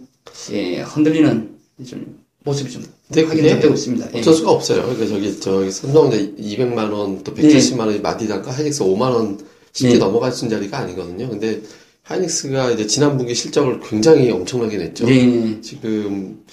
예, 0.52 0.82
흔들리는 0.82 1.58
좀 1.88 2.20
모습이 2.44 2.72
좀 2.72 2.84
근데 3.08 3.24
확인이 3.24 3.48
그게 3.50 3.60
되고 3.62 3.74
있습니다. 3.74 4.10
예. 4.14 4.20
어쩔 4.20 4.34
수가 4.34 4.52
없어요. 4.52 4.82
그러니까 4.84 5.08
저기 5.08 5.40
저기 5.40 5.72
삼성전자 5.72 6.18
200만 6.42 6.92
원, 6.92 7.24
또 7.24 7.34
170만 7.34 7.80
원이 7.82 8.00
마디다가 8.00 8.52
하이닉스 8.52 8.84
5만 8.84 9.02
원 9.14 9.40
쉽게 9.72 9.94
네. 9.94 9.98
넘어갈 10.00 10.32
수 10.32 10.46
있는 10.46 10.58
자리가 10.58 10.80
아니거든요. 10.80 11.30
근데 11.30 11.62
하이닉스가 12.04 12.72
이제 12.72 12.88
지난 12.88 13.18
분기 13.18 13.34
실적을 13.36 13.80
굉장히 13.82 14.30
엄청나게 14.32 14.78
냈죠. 14.78 15.06
네. 15.06 15.60
지금 15.62 16.44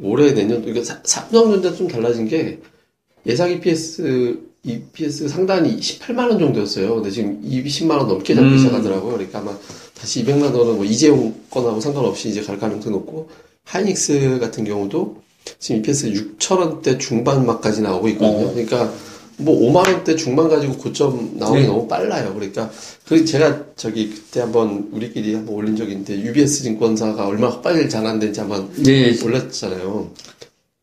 올해 0.00 0.32
내년 0.32 0.60
그러니까 0.62 0.84
사- 0.84 1.00
삼성전자 1.04 1.74
좀 1.74 1.88
달라진 1.88 2.26
게 2.28 2.60
예상 3.26 3.50
EPS 3.50 4.38
EPS 4.64 5.28
상단이 5.28 5.78
18만 5.78 6.28
원 6.30 6.38
정도였어요. 6.38 6.94
근데 6.96 7.10
지금 7.10 7.40
20만 7.42 7.90
원 7.98 8.08
넘게 8.08 8.34
잡기 8.34 8.48
음. 8.50 8.58
시작하더라고요. 8.58 9.12
그러니까 9.14 9.38
아마 9.40 9.56
다시 10.00 10.24
200만 10.24 10.54
원은 10.54 10.76
뭐 10.76 10.84
이재용 10.84 11.34
건하고 11.50 11.80
상관없이 11.80 12.28
이제 12.28 12.42
갈 12.42 12.58
가능성이 12.58 12.94
높고 12.94 13.28
하이닉스 13.64 14.38
같은 14.40 14.64
경우도 14.64 15.22
지금 15.58 15.80
EPS 15.80 16.12
6천 16.12 16.58
원대 16.58 16.98
중반 16.98 17.44
막까지 17.46 17.82
나오고 17.82 18.08
있거든요. 18.10 18.48
어. 18.48 18.52
그러니까 18.52 18.92
뭐 19.38 19.58
5만 19.60 19.92
원대 19.92 20.16
중반 20.16 20.48
가지고 20.48 20.76
고점 20.76 21.32
나오기 21.36 21.60
네. 21.60 21.66
너무 21.66 21.86
빨라요. 21.86 22.34
그러니까 22.34 22.70
그 23.06 23.24
제가 23.24 23.64
저기 23.76 24.10
그때 24.10 24.40
한번 24.40 24.88
우리끼리 24.92 25.34
한번 25.34 25.54
올린 25.54 25.76
적이 25.76 25.92
있는데 25.92 26.20
UBS 26.20 26.64
증권사가 26.64 27.26
얼마나 27.26 27.60
빨리 27.60 27.88
잘한는지 27.88 28.40
한번 28.40 28.70
네. 28.82 29.16
올렸잖아요. 29.22 30.10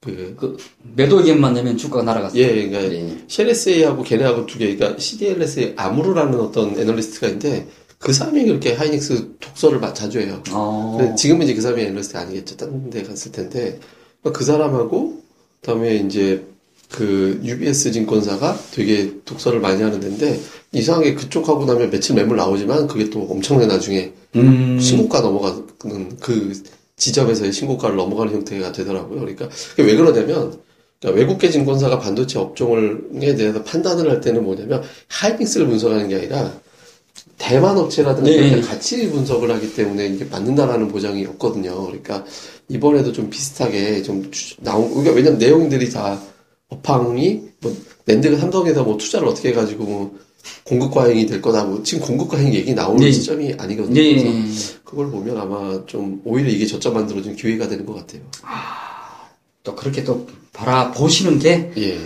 그 0.01 0.35
그 0.37 0.57
매도 0.95 1.19
의견만 1.19 1.55
내면 1.55 1.77
주가가 1.77 2.03
날아갔어요. 2.03 2.39
예, 2.41 2.67
그러니까 2.67 2.79
네. 2.81 3.17
CLSA하고 3.27 4.03
걔네하고 4.03 4.45
두 4.45 4.59
개, 4.59 4.75
그러니까 4.75 4.99
CDLSA 4.99 5.73
아무르라는 5.75 6.39
어떤 6.39 6.77
애널리스트가 6.79 7.27
있는데 7.27 7.67
그 8.05 8.13
사람이 8.13 8.45
그렇게 8.45 8.73
하이닉스 8.73 9.29
독서를 9.39 9.79
마- 9.79 9.91
자주 9.91 10.19
해요. 10.19 10.39
어. 10.51 10.95
근데 10.99 11.15
지금은 11.15 11.45
이제 11.45 11.55
그 11.55 11.61
사람이 11.61 11.81
애널리스트 11.81 12.15
아니겠죠. 12.15 12.55
딴데 12.55 13.01
갔을 13.01 13.31
텐데. 13.31 13.79
그러니까 14.21 14.37
그 14.37 14.43
사람하고, 14.45 15.23
그 15.61 15.65
다음에 15.65 15.95
이제 15.95 16.45
그 16.91 17.41
UBS 17.43 17.91
증권사가 17.91 18.59
되게 18.71 19.11
독서를 19.25 19.59
많이 19.59 19.81
하는 19.81 19.99
데인데, 19.99 20.39
이상하게 20.71 21.15
그쪽 21.15 21.49
하고 21.49 21.65
나면 21.65 21.89
며칠 21.89 22.13
매물 22.13 22.37
나오지만 22.37 22.85
그게 22.85 23.09
또 23.09 23.21
엄청나게 23.23 23.65
나중에 23.65 24.11
음. 24.35 24.79
신고가 24.79 25.21
넘어가는 25.21 26.17
그 26.19 26.53
지점에서의 26.97 27.51
신고가를 27.53 27.95
넘어가는 27.95 28.31
형태가 28.31 28.71
되더라고요. 28.71 29.21
그러니까 29.21 29.49
그게 29.71 29.81
왜 29.81 29.95
그러냐면, 29.95 30.59
그러니까 31.01 31.19
외국계 31.21 31.49
증권사가 31.49 31.97
반도체 31.97 32.37
업종에 32.37 33.33
대해서 33.33 33.63
판단을 33.63 34.11
할 34.11 34.21
때는 34.21 34.43
뭐냐면, 34.43 34.83
하이닉스를 35.07 35.65
분석하는 35.65 36.07
게 36.07 36.17
아니라, 36.17 36.53
대만 37.37 37.77
업체라든가 37.77 38.29
네. 38.29 38.35
이렇게 38.35 38.61
같이 38.61 39.09
분석을 39.09 39.51
하기 39.51 39.75
때문에 39.75 40.07
이게 40.07 40.25
맞는다라는 40.25 40.87
보장이 40.87 41.25
없거든요. 41.25 41.85
그러니까 41.87 42.23
이번에도 42.69 43.11
좀 43.11 43.29
비슷하게 43.29 44.01
좀 44.03 44.31
주- 44.31 44.55
나온, 44.61 44.89
그러니까 44.89 45.13
왜냐면 45.13 45.37
내용들이 45.39 45.89
다 45.91 46.19
업황이 46.69 47.41
뭐 47.61 47.75
랜드가 48.05 48.37
삼성에서 48.37 48.83
뭐 48.83 48.97
투자를 48.97 49.27
어떻게 49.27 49.49
해가지고 49.49 49.83
뭐 49.83 50.19
공급 50.63 50.93
과잉이 50.93 51.25
될 51.25 51.41
거다 51.41 51.65
뭐 51.65 51.81
지금 51.83 52.05
공급 52.05 52.29
과잉 52.29 52.53
얘기 52.53 52.73
나오는 52.73 52.99
네. 53.03 53.11
시점이 53.11 53.55
아니거든요. 53.57 53.93
네. 54.01 54.15
그래서 54.23 54.73
그걸 54.83 55.11
보면 55.11 55.37
아마 55.37 55.85
좀 55.85 56.21
오히려 56.23 56.49
이게 56.49 56.65
저점 56.65 56.93
만들어주는 56.93 57.35
기회가 57.35 57.67
되는 57.67 57.85
것 57.85 57.95
같아요. 57.95 58.21
또 59.63 59.75
그렇게 59.75 60.03
또 60.03 60.27
바라보시는 60.53 61.39
게 61.39 61.71
예, 61.77 61.99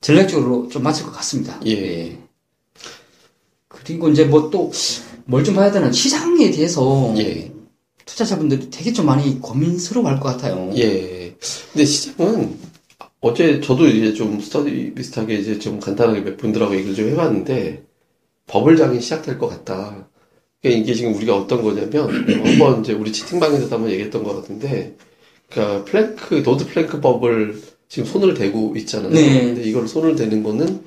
전략적으로 0.00 0.68
좀 0.68 0.82
맞을 0.82 1.04
것 1.04 1.12
같습니다. 1.12 1.60
예. 1.66 2.16
그리고 3.84 4.08
이제 4.08 4.24
뭐 4.24 4.50
또 4.50 4.70
뭘 5.28 5.44
좀 5.44 5.54
봐야 5.54 5.70
되는 5.70 5.92
시장에 5.92 6.50
대해서 6.50 7.14
예. 7.18 7.52
투자자분들이 8.04 8.70
되게 8.70 8.92
좀 8.92 9.06
많이 9.06 9.38
고민스러워 9.40 10.08
할 10.08 10.18
것 10.18 10.30
같아요. 10.30 10.70
예. 10.76 11.34
근데 11.72 11.84
시장은 11.84 12.56
어제 13.20 13.60
저도 13.60 13.86
이제 13.86 14.12
좀 14.14 14.40
스터디 14.40 14.94
비슷하게 14.94 15.34
이제 15.36 15.58
좀 15.58 15.78
간단하게 15.78 16.20
몇 16.22 16.36
분들하고 16.36 16.74
얘기를 16.74 16.94
좀 16.94 17.08
해봤는데 17.10 17.84
버블장이 18.48 19.00
시작될 19.00 19.38
것 19.38 19.48
같다. 19.48 20.08
그러니까 20.60 20.82
이게 20.82 20.94
지금 20.94 21.14
우리가 21.14 21.36
어떤 21.36 21.62
거냐면 21.62 22.06
어, 22.06 22.08
한번 22.48 22.80
이제 22.80 22.92
우리 22.92 23.12
채팅방에서도 23.12 23.72
한번 23.74 23.90
얘기했던 23.92 24.24
것 24.24 24.34
같은데 24.36 24.96
그러니까 25.48 25.84
프랭크 25.84 26.42
도드 26.42 26.66
프랭크법을 26.66 27.62
지금 27.88 28.08
손을 28.08 28.34
대고 28.34 28.74
있잖아요. 28.78 29.10
네. 29.12 29.44
근데 29.44 29.62
이걸 29.62 29.86
손을 29.86 30.16
대는 30.16 30.42
거는 30.42 30.80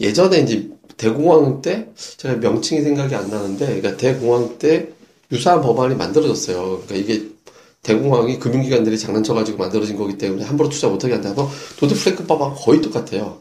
예전에 0.00 0.40
이제 0.40 0.70
대공황 0.98 1.62
때 1.62 1.88
제가 1.96 2.34
명칭이 2.36 2.82
생각이 2.82 3.14
안 3.14 3.30
나는데 3.30 3.66
그러니까 3.66 3.96
대공황 3.96 4.58
때 4.58 4.90
유사한 5.32 5.62
법안이 5.62 5.94
만들어졌어요. 5.94 6.82
그러니까 6.86 6.94
이게 6.96 7.28
대공황이 7.82 8.38
금융기관들이 8.38 8.98
장난쳐가지고 8.98 9.56
만들어진 9.56 9.96
거기 9.96 10.18
때문에 10.18 10.44
함부로 10.44 10.68
투자 10.68 10.88
못하게 10.88 11.14
한다고 11.14 11.48
도드 11.78 11.94
프랭크법하고 11.94 12.54
거의 12.56 12.82
똑같아요. 12.82 13.38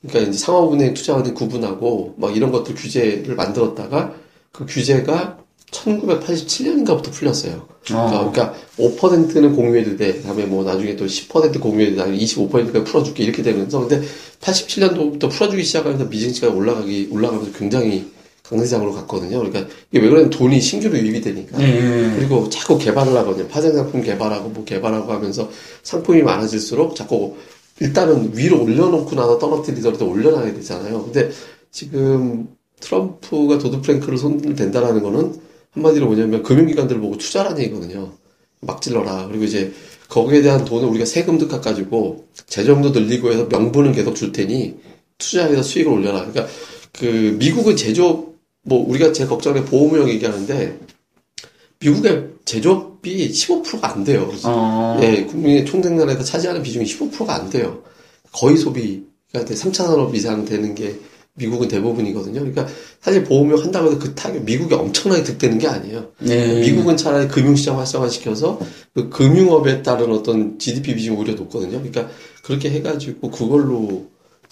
그러니까 0.00 0.30
이제 0.30 0.38
상업은행 0.38 0.94
투자은행 0.94 1.34
구분하고 1.34 2.14
막 2.16 2.34
이런 2.34 2.52
것들 2.52 2.74
규제를 2.74 3.34
만들었다가 3.34 4.14
그 4.52 4.64
규제가 4.66 5.39
1987년인가부터 5.70 7.12
풀렸어요. 7.12 7.66
어. 7.92 8.30
그러니까 8.32 8.54
5%는 8.78 9.54
공유해도 9.54 9.96
돼. 9.96 10.20
다음에 10.22 10.44
뭐 10.46 10.64
나중에 10.64 10.96
또 10.96 11.06
10% 11.06 11.60
공유해도 11.60 12.04
돼. 12.04 12.10
25%까지 12.16 12.84
풀어줄게. 12.84 13.24
이렇게 13.24 13.42
되면서. 13.42 13.80
근데 13.80 14.02
87년도부터 14.40 15.30
풀어주기 15.30 15.62
시작하면서 15.64 16.06
미증시가 16.06 16.48
올라가기, 16.48 17.08
올라가면서 17.10 17.52
굉장히 17.58 18.10
강세장으로 18.42 18.92
갔거든요. 18.92 19.38
그러니까 19.38 19.60
이게 19.92 20.02
왜 20.02 20.08
그러냐면 20.08 20.30
돈이 20.30 20.60
신규로 20.60 20.98
유입이 20.98 21.20
되니까. 21.20 21.58
네. 21.58 22.14
그리고 22.16 22.48
자꾸 22.48 22.78
개발을 22.78 23.16
하거든요. 23.18 23.46
파생상품 23.48 24.02
개발하고 24.02 24.48
뭐 24.48 24.64
개발하고 24.64 25.12
하면서 25.12 25.48
상품이 25.84 26.22
많아질수록 26.22 26.96
자꾸 26.96 27.36
일단은 27.78 28.32
위로 28.34 28.62
올려놓고 28.62 29.14
나서 29.14 29.38
떨어뜨리더라도 29.38 30.10
올려놔야 30.10 30.54
되잖아요. 30.54 31.04
근데 31.04 31.30
지금 31.70 32.48
트럼프가 32.80 33.58
도드 33.58 33.80
프랭크를 33.80 34.18
손댄다라는 34.18 35.02
거는 35.02 35.49
한마디로 35.72 36.06
뭐냐면 36.06 36.42
금융기관들을 36.42 37.00
보고 37.00 37.16
투자라는 37.16 37.62
얘기거든요. 37.62 38.12
막 38.60 38.82
질러라. 38.82 39.28
그리고 39.28 39.44
이제 39.44 39.72
거기에 40.08 40.42
대한 40.42 40.64
돈을 40.64 40.88
우리가 40.88 41.04
세금도 41.04 41.48
깎아주고 41.48 42.26
재정도 42.46 42.90
늘리고 42.90 43.32
해서 43.32 43.46
명분은 43.46 43.92
계속 43.92 44.14
줄 44.14 44.32
테니 44.32 44.76
투자해서 45.18 45.62
수익을 45.62 45.92
올려라. 45.92 46.26
그러니까 46.26 46.46
그 46.92 47.36
미국은 47.38 47.76
제조업 47.76 48.34
뭐 48.62 48.86
우리가 48.88 49.12
제 49.12 49.26
걱정에 49.26 49.64
보호무역 49.64 50.08
얘기하는데 50.10 50.78
미국의 51.78 52.28
제조업이 52.44 53.30
15%가 53.30 53.92
안 53.92 54.04
돼요. 54.04 54.30
어. 54.44 54.98
예, 55.02 55.24
국민의 55.24 55.64
총생산에서 55.64 56.22
차지하는 56.22 56.62
비중이 56.62 56.84
15%가 56.84 57.34
안 57.34 57.48
돼요. 57.48 57.82
거의 58.32 58.56
소비가 58.56 59.04
3차 59.34 59.74
산업 59.74 60.14
이상 60.14 60.44
되는 60.44 60.74
게 60.74 60.98
미국은 61.34 61.68
대부분이거든요. 61.68 62.40
그러니까 62.40 62.66
사실 63.00 63.24
보험료 63.24 63.56
한다고 63.56 63.88
해서 63.88 63.98
그 63.98 64.14
타격 64.14 64.44
미국이 64.44 64.74
엄청나게 64.74 65.22
득되는 65.22 65.58
게 65.58 65.68
아니에요. 65.68 66.08
네. 66.18 66.60
미국은 66.60 66.96
차라리 66.96 67.28
금융시장 67.28 67.78
활성화시켜서 67.78 68.58
그 68.94 69.08
금융업에 69.08 69.82
따른 69.82 70.12
어떤 70.12 70.58
GDP 70.58 70.94
비중이 70.94 71.16
오히려 71.16 71.34
높거든요. 71.34 71.78
그러니까 71.78 72.08
그렇게 72.42 72.70
해가지고 72.70 73.30
그걸로 73.30 74.08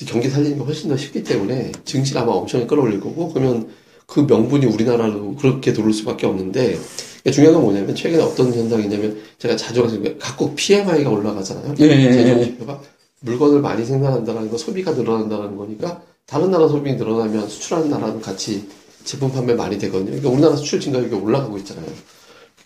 경기 0.07 0.31
살리는 0.31 0.59
게 0.59 0.65
훨씬 0.65 0.89
더 0.89 0.97
쉽기 0.97 1.25
때문에 1.25 1.73
증시를 1.85 2.21
아마 2.21 2.33
엄청 2.33 2.67
끌어올릴 2.67 3.01
거고 3.01 3.33
그러면 3.33 3.69
그 4.07 4.21
명분이 4.21 4.65
우리나라로 4.67 5.35
그렇게 5.37 5.73
들어올 5.73 5.93
수밖에 5.93 6.27
없는데 6.27 6.79
중요한 7.31 7.55
건 7.55 7.65
뭐냐면 7.65 7.95
최근에 7.95 8.23
어떤 8.23 8.55
현상이냐면 8.55 9.21
제가 9.39 9.57
자주 9.57 9.85
하는 9.85 10.03
게 10.03 10.17
각국 10.19 10.55
PMI가 10.55 11.11
올라가잖아요. 11.11 11.75
예, 11.81 11.85
예, 11.85 12.05
예. 12.07 12.13
제조업 12.13 12.45
지표가 12.45 12.81
물건을 13.21 13.61
많이 13.61 13.85
생산한다는 13.85 14.49
거 14.51 14.57
소비가 14.57 14.93
늘어난다는 14.93 15.57
거니까 15.57 16.01
다른 16.29 16.51
나라 16.51 16.69
소비 16.69 16.93
늘어나면 16.95 17.49
수출하는 17.49 17.89
나라는 17.89 18.21
같이 18.21 18.69
제품 19.03 19.33
판매 19.33 19.55
많이 19.55 19.79
되거든요. 19.79 20.11
그러니까 20.11 20.29
우리나라 20.29 20.57
수출 20.57 20.79
증가율이 20.79 21.15
올라가고 21.15 21.57
있잖아요. 21.59 21.87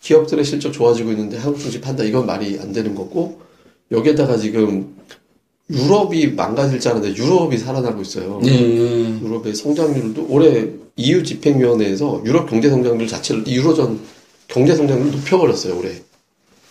기업들의 0.01 0.45
실적 0.45 0.73
좋아지고 0.73 1.13
있는데 1.13 1.39
한국 1.39 1.61
증시 1.61 1.81
판다 1.81 2.03
이건 2.03 2.27
말이 2.27 2.59
안 2.61 2.73
되는 2.73 2.93
거고 2.93 3.41
여기에다가 3.93 4.37
지금 4.37 4.97
유럽이 5.71 6.33
망가질 6.33 6.81
줄 6.81 6.91
알았는데 6.91 7.17
유럽이 7.17 7.57
살아나고 7.57 8.03
있어요. 8.03 8.41
네. 8.43 9.21
유럽의 9.23 9.55
성장률도 9.55 10.27
올해 10.29 10.69
EU 10.97 11.23
집행위원회에서 11.23 12.23
유럽 12.25 12.51
경제 12.51 12.69
성장률 12.69 13.07
자체를 13.07 13.47
유로전 13.47 14.01
경제 14.49 14.75
성장률을 14.75 15.13
높여버렸어요 15.13 15.79
올해. 15.79 15.93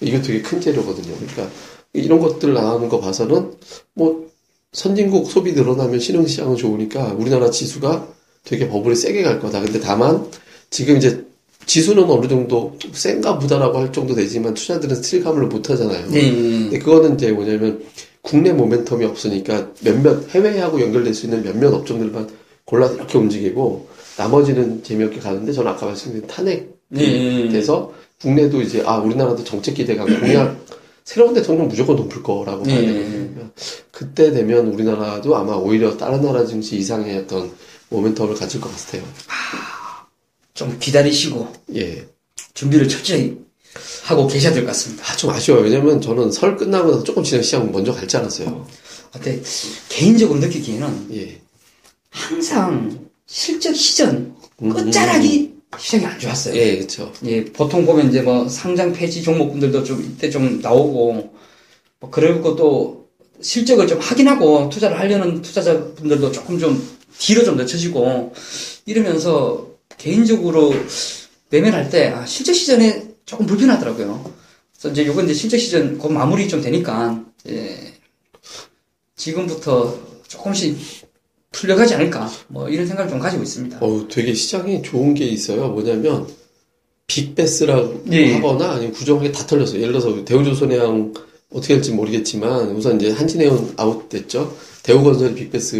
이게 0.01 0.21
되게 0.21 0.41
큰 0.41 0.59
재료거든요. 0.59 1.15
그러니까 1.15 1.47
이런 1.93 2.19
것들 2.19 2.53
나오는 2.53 2.89
거 2.89 2.99
봐서는 2.99 3.53
뭐 3.93 4.30
선진국 4.73 5.29
소비 5.29 5.51
늘어나면 5.51 5.99
신흥시장은 5.99 6.55
좋으니까 6.55 7.13
우리나라 7.17 7.49
지수가 7.49 8.07
되게 8.45 8.69
버블이 8.69 8.95
세게 8.95 9.21
갈 9.21 9.39
거다. 9.39 9.61
근데 9.61 9.79
다만 9.81 10.25
지금 10.69 10.95
이제 10.95 11.25
지수는 11.65 12.05
어느 12.05 12.27
정도 12.27 12.77
센가 12.93 13.37
보다라고 13.37 13.77
할 13.77 13.91
정도 13.91 14.15
되지만 14.15 14.53
투자들은 14.53 14.95
스틸감을 14.95 15.47
못 15.47 15.69
하잖아요. 15.69 16.09
네. 16.09 16.31
근데 16.31 16.79
그거는 16.79 17.15
이제 17.15 17.31
뭐냐면 17.31 17.83
국내 18.21 18.53
모멘텀이 18.53 19.03
없으니까 19.03 19.71
몇몇 19.81 20.29
해외하고 20.33 20.79
연결될 20.79 21.13
수 21.13 21.25
있는 21.25 21.43
몇몇 21.43 21.73
업종들만 21.73 22.29
골라서 22.63 22.95
이렇게 22.95 23.17
움직이고 23.17 23.87
나머지는 24.17 24.83
재미없게 24.83 25.19
가는데 25.19 25.51
저는 25.51 25.71
아까 25.71 25.87
말씀드린 25.87 26.27
탄핵 26.27 26.77
네. 26.87 27.49
돼서 27.49 27.93
국내도 28.21 28.61
이제 28.61 28.83
아 28.85 28.99
우리나라도 28.99 29.43
정책 29.43 29.73
기대감 29.73 30.07
공약 30.21 30.65
새로운 31.03 31.33
대통령 31.33 31.67
무조건 31.67 31.95
높을 31.97 32.23
거라고 32.23 32.63
봐야 32.63 32.79
네. 32.79 32.87
되거든요. 32.87 33.49
그때 34.01 34.31
되면 34.31 34.65
우리나라도 34.65 35.35
아마 35.37 35.53
오히려 35.53 35.95
다른 35.95 36.23
나라 36.23 36.43
증시 36.43 36.75
이상의 36.75 37.19
어떤 37.19 37.51
모멘텀을 37.91 38.35
가질 38.35 38.59
것 38.59 38.75
같아요. 38.75 39.03
좀 40.55 40.75
기다리시고 40.79 41.53
예. 41.75 42.07
준비를 42.55 42.89
철저히 42.89 43.37
하고 44.05 44.25
계셔야 44.25 44.53
될 44.53 44.63
것 44.63 44.69
같습니다. 44.69 45.03
아, 45.07 45.15
좀 45.15 45.29
아쉬워요. 45.29 45.61
왜냐면 45.61 46.01
저는 46.01 46.31
설 46.31 46.57
끝나고 46.57 46.89
나서 46.89 47.03
조금 47.03 47.23
지난 47.23 47.43
시장 47.43 47.71
먼저 47.71 47.93
갈줄 47.93 48.21
알았어요. 48.21 48.65
근데 49.13 49.39
개인적으로 49.89 50.39
느끼기에는 50.39 51.07
예. 51.13 51.39
항상 52.09 53.07
실적 53.27 53.75
시전 53.75 54.35
음. 54.63 54.69
끝자락이 54.69 55.53
시장이 55.77 56.05
안 56.07 56.19
좋았어요. 56.19 56.55
예, 56.55 56.79
그쵸. 56.79 57.13
예, 57.25 57.45
보통 57.45 57.85
보면 57.85 58.09
이제 58.09 58.23
뭐 58.23 58.49
상장 58.49 58.93
폐지 58.93 59.21
종목분들도 59.21 59.83
좀 59.83 60.01
이때 60.01 60.31
좀 60.31 60.59
나오고 60.59 61.33
뭐 61.99 62.09
그리고 62.09 62.55
또 62.55 63.00
실적을 63.41 63.87
좀 63.87 63.99
확인하고 63.99 64.69
투자를 64.69 64.99
하려는 64.99 65.41
투자자분들도 65.41 66.31
조금 66.31 66.59
좀 66.59 66.81
뒤로 67.17 67.43
좀 67.43 67.57
늦춰지고 67.57 68.33
이러면서 68.85 69.67
개인적으로 69.97 70.73
매매를 71.49 71.77
할때 71.77 72.07
아, 72.07 72.25
실적 72.25 72.53
시전에 72.53 73.09
조금 73.25 73.45
불편하더라고요. 73.45 74.31
그래서 74.73 74.89
이제 74.91 75.05
요건 75.05 75.25
이제 75.25 75.33
실적 75.33 75.57
시전 75.57 75.97
곧 75.97 76.11
마무리 76.11 76.47
좀 76.47 76.61
되니까 76.61 77.23
예, 77.49 77.93
지금부터 79.15 79.99
조금씩 80.27 80.77
풀려가지 81.51 81.95
않을까 81.95 82.29
뭐 82.47 82.69
이런 82.69 82.87
생각을 82.87 83.09
좀 83.09 83.19
가지고 83.19 83.43
있습니다. 83.43 83.77
어, 83.81 84.07
되게 84.09 84.33
시장이 84.33 84.81
좋은 84.81 85.13
게 85.13 85.25
있어요. 85.25 85.67
뭐냐면, 85.67 86.27
빅베스라고 87.07 88.05
예. 88.11 88.33
하거나 88.35 88.71
아니면 88.71 88.93
구정하게 88.93 89.31
다 89.31 89.45
털렸어요. 89.45 89.81
예를 89.81 89.91
들어서 89.91 90.23
대우조선해양 90.23 91.13
어떻게 91.51 91.73
할지 91.75 91.91
모르겠지만, 91.91 92.75
우선 92.75 92.99
이제 92.99 93.11
한진해운 93.11 93.73
아웃됐죠. 93.77 94.55
대우건설이 94.83 95.35
빅베스 95.35 95.75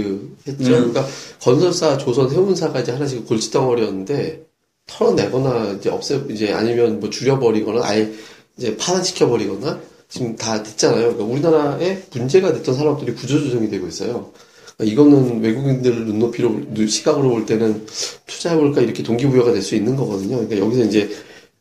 했죠. 0.48 0.64
음. 0.64 0.66
그러니까 0.92 1.08
건설사, 1.42 1.98
조선, 1.98 2.30
해운사가 2.32 2.82
이제 2.82 2.92
하나씩 2.92 3.26
골칫덩어리였는데, 3.28 4.46
털어내거나 4.88 5.78
이제 5.80 5.90
없애, 5.90 6.22
이제 6.30 6.52
아니면 6.52 7.00
뭐 7.00 7.10
줄여버리거나 7.10 7.82
아예 7.86 8.12
이제 8.58 8.76
파산시켜 8.76 9.30
버리거나 9.30 9.80
지금 10.10 10.36
다 10.36 10.62
됐잖아요. 10.62 11.16
그러니까 11.16 11.24
우리나라에 11.24 12.02
문제가 12.14 12.52
됐던 12.54 12.76
사람들이 12.76 13.14
구조조정이 13.16 13.70
되고 13.70 13.88
있어요. 13.88 14.32
그러니까 14.76 14.94
이거는 14.94 15.42
외국인들 15.42 16.06
눈높이로, 16.06 16.50
눈- 16.74 16.88
시각으로 16.88 17.30
볼 17.30 17.46
때는 17.46 17.86
투자해볼까 18.26 18.82
이렇게 18.82 19.04
동기부여가 19.04 19.54
될 19.54 19.62
수 19.62 19.76
있는 19.76 19.96
거거든요. 19.96 20.36
그러니까 20.46 20.58
여기서 20.58 20.84
이제 20.84 21.10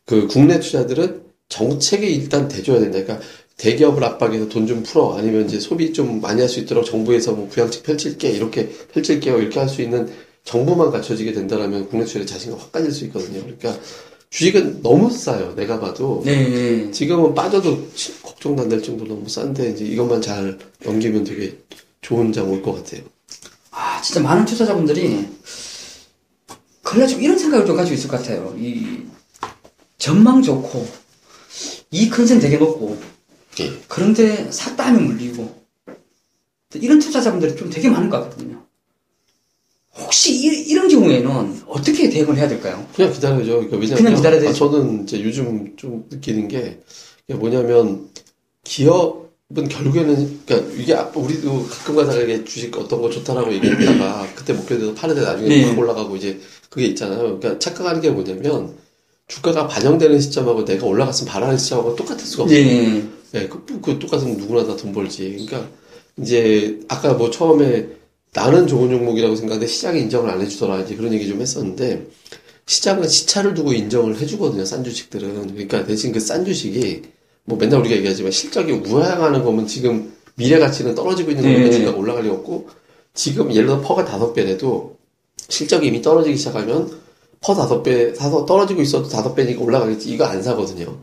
그 0.05 0.27
국내 0.27 0.59
투자들은 0.59 1.21
정책에 1.47 2.07
일단 2.07 2.47
대줘야 2.49 2.79
된다. 2.81 3.01
그러니까 3.01 3.19
대기업을 3.61 4.03
압박해서 4.03 4.49
돈 4.49 4.65
좀 4.65 4.81
풀어. 4.83 5.15
아니면 5.17 5.45
이제 5.45 5.59
소비 5.59 5.93
좀 5.93 6.19
많이 6.19 6.39
할 6.41 6.49
수 6.49 6.59
있도록 6.59 6.83
정부에서 6.85 7.33
뭐 7.33 7.47
부양책 7.47 7.83
펼칠게. 7.83 8.29
이렇게 8.31 8.69
펼칠게요. 8.93 9.39
이렇게 9.39 9.59
할 9.59 9.69
수 9.69 9.81
있는 9.83 10.11
정부만 10.43 10.89
갖춰지게 10.91 11.33
된다라면 11.33 11.87
국내 11.87 12.03
투자의 12.05 12.25
자신감 12.25 12.59
확 12.59 12.71
가질 12.71 12.91
수 12.91 13.05
있거든요. 13.05 13.41
그러니까 13.41 13.77
주식은 14.31 14.81
너무 14.81 15.11
싸요. 15.11 15.53
내가 15.55 15.79
봐도. 15.79 16.23
네, 16.25 16.47
네. 16.49 16.91
지금은 16.91 17.35
빠져도 17.35 17.87
치- 17.93 18.19
걱정도 18.23 18.63
안 18.63 18.69
될 18.69 18.81
정도로 18.81 19.09
너무 19.13 19.29
싼데 19.29 19.71
이제 19.71 19.85
이것만 19.85 20.21
잘 20.23 20.57
넘기면 20.83 21.23
되게 21.25 21.57
좋은 22.01 22.33
장 22.33 22.49
올 22.49 22.63
것 22.63 22.73
같아요. 22.73 23.03
아, 23.69 24.01
진짜 24.01 24.21
많은 24.21 24.45
투자자분들이 24.45 25.27
근래 26.81 27.05
좀 27.05 27.21
이런 27.21 27.37
생각을 27.37 27.65
좀 27.67 27.75
가지고 27.75 27.93
있을 27.93 28.09
것 28.09 28.17
같아요. 28.17 28.55
이 28.57 29.03
전망 29.99 30.41
좋고 30.41 30.87
이 31.91 32.09
컨센 32.09 32.39
되게 32.39 32.57
높고 32.57 32.97
예. 33.61 33.71
그런데 33.87 34.51
샀다 34.51 34.87
하면 34.87 35.05
물리고 35.05 35.61
이런 36.75 36.99
투자자분들이 36.99 37.55
좀 37.55 37.69
되게 37.69 37.89
많은 37.89 38.09
것 38.09 38.21
같거든요. 38.21 38.61
혹시 39.93 40.33
이, 40.33 40.73
런 40.73 40.87
경우에는 40.87 41.63
어떻게 41.67 42.09
대응을 42.09 42.37
해야 42.37 42.47
될까요? 42.47 42.87
그냥 42.95 43.11
기다려죠. 43.11 43.51
그러니까 43.53 43.77
왜냐면 43.77 43.97
그냥 43.97 44.15
기다려야 44.15 44.39
아, 44.39 44.43
되죠. 44.43 44.53
저는 44.53 45.03
이제 45.03 45.21
요즘 45.21 45.73
좀 45.75 46.05
느끼는 46.09 46.47
게 46.47 46.79
뭐냐면 47.27 48.09
기업은 48.63 49.67
결국에는 49.69 50.39
그러니까 50.45 50.73
이게 50.77 50.93
아- 50.93 51.11
우리도 51.13 51.65
가끔 51.67 51.95
가다가 51.95 52.21
이게 52.21 52.43
주식 52.45 52.75
어떤 52.77 53.01
거 53.01 53.09
좋다라고 53.09 53.53
얘기했다가 53.53 54.27
그때 54.35 54.53
목표돼서 54.53 54.93
파는데 54.93 55.21
나중에 55.21 55.49
네. 55.49 55.63
확 55.65 55.77
올라가고 55.77 56.15
이제 56.15 56.39
그게 56.69 56.85
있잖아요. 56.87 57.39
그러니까 57.39 57.59
착각하는 57.59 57.99
게 58.01 58.09
뭐냐면 58.11 58.73
주가가 59.27 59.67
반영되는 59.67 60.19
시점하고 60.19 60.63
내가 60.65 60.85
올라갔으면 60.85 61.31
바라는 61.31 61.57
시점하고 61.57 61.95
똑같을 61.97 62.25
수가 62.25 62.43
없어요. 62.43 62.59
예. 62.59 63.03
예, 63.35 63.47
그, 63.47 63.63
그 63.81 63.99
똑같으면 63.99 64.37
누구나 64.37 64.65
다 64.65 64.75
돈 64.75 64.91
벌지. 64.93 65.45
그러니까 65.47 65.69
이제 66.17 66.79
아까 66.89 67.13
뭐 67.13 67.29
처음에 67.31 67.87
나는 68.33 68.67
좋은 68.67 68.89
종목이라고 68.89 69.35
생각하는데 69.35 69.67
시장이 69.71 70.01
인정을 70.01 70.29
안 70.29 70.41
해주더라 70.41 70.81
이제 70.81 70.95
그런 70.95 71.13
얘기 71.13 71.27
좀 71.27 71.41
했었는데 71.41 72.07
시장은 72.65 73.07
시차를 73.07 73.53
두고 73.53 73.73
인정을 73.73 74.17
해주거든요. 74.19 74.63
싼 74.65 74.83
주식들은. 74.83 75.53
그러니까 75.53 75.83
대신 75.85 76.11
그 76.11 76.19
싼 76.19 76.45
주식이 76.45 77.03
뭐 77.45 77.57
맨날 77.57 77.79
우리가 77.79 77.95
얘기하지만 77.95 78.31
실적이 78.31 78.73
우하향하는 78.73 79.43
거면 79.43 79.67
지금 79.67 80.13
미래 80.35 80.59
가치는 80.59 80.95
떨어지고 80.95 81.31
있는 81.31 81.43
거면 81.43 81.69
네. 81.69 81.71
주가가 81.71 81.97
올라갈 81.97 82.23
리 82.23 82.29
없고 82.29 82.69
지금 83.13 83.51
예를 83.51 83.67
들어 83.67 83.81
PER가 83.81 84.05
다섯 84.05 84.33
배래도 84.33 84.97
실적이 85.49 85.87
이미 85.87 86.01
떨어지기 86.01 86.37
시작하면 86.37 86.89
PER 87.41 87.55
다섯 87.55 87.81
배 87.83 88.13
사서 88.13 88.45
떨어지고 88.45 88.81
있어도 88.81 89.09
다섯 89.09 89.33
배니까 89.33 89.61
올라가겠지. 89.61 90.09
이거 90.09 90.25
안 90.25 90.41
사거든요. 90.43 90.97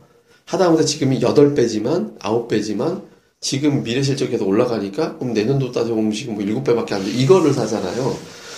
하다못해 0.48 0.84
지금이 0.87 1.20
여덟 1.20 1.54
배지만 1.54 2.16
아홉 2.20 2.48
배지만 2.48 3.02
지금 3.40 3.82
미래 3.82 4.02
실적이 4.02 4.32
계속 4.32 4.48
올라가니까 4.48 5.18
그럼 5.18 5.34
내년도 5.34 5.70
따져보면 5.70 6.11
지금 6.12 6.34
뭐 6.34 6.42
일곱 6.42 6.64
배밖에 6.64 6.94
안 6.94 7.04
돼. 7.04 7.11
이거를 7.11 7.52
사잖아요. 7.52 8.16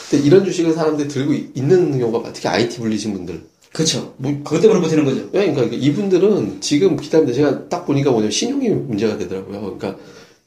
근데 0.08 0.24
이런 0.24 0.44
주식을 0.44 0.72
사람들이 0.72 1.08
들고 1.08 1.32
이- 1.34 1.48
있는 1.54 1.98
경우가 1.98 2.18
많아요. 2.18 2.32
특히 2.32 2.48
IT 2.48 2.78
불리신 2.78 3.12
분들. 3.12 3.42
그쵸. 3.72 4.14
뭐 4.16 4.32
그것 4.44 4.60
때문에 4.60 4.80
버티는 4.80 5.04
거죠. 5.04 5.28
왜? 5.32 5.52
그러니까 5.52 5.76
이분들은 5.76 6.60
지금 6.60 6.96
기다리는데 6.96 7.34
제가 7.34 7.68
딱 7.68 7.84
보니까 7.86 8.10
뭐냐면 8.10 8.30
신용이 8.30 8.68
문제가 8.70 9.18
되더라고요. 9.18 9.76
그러니까 9.76 9.96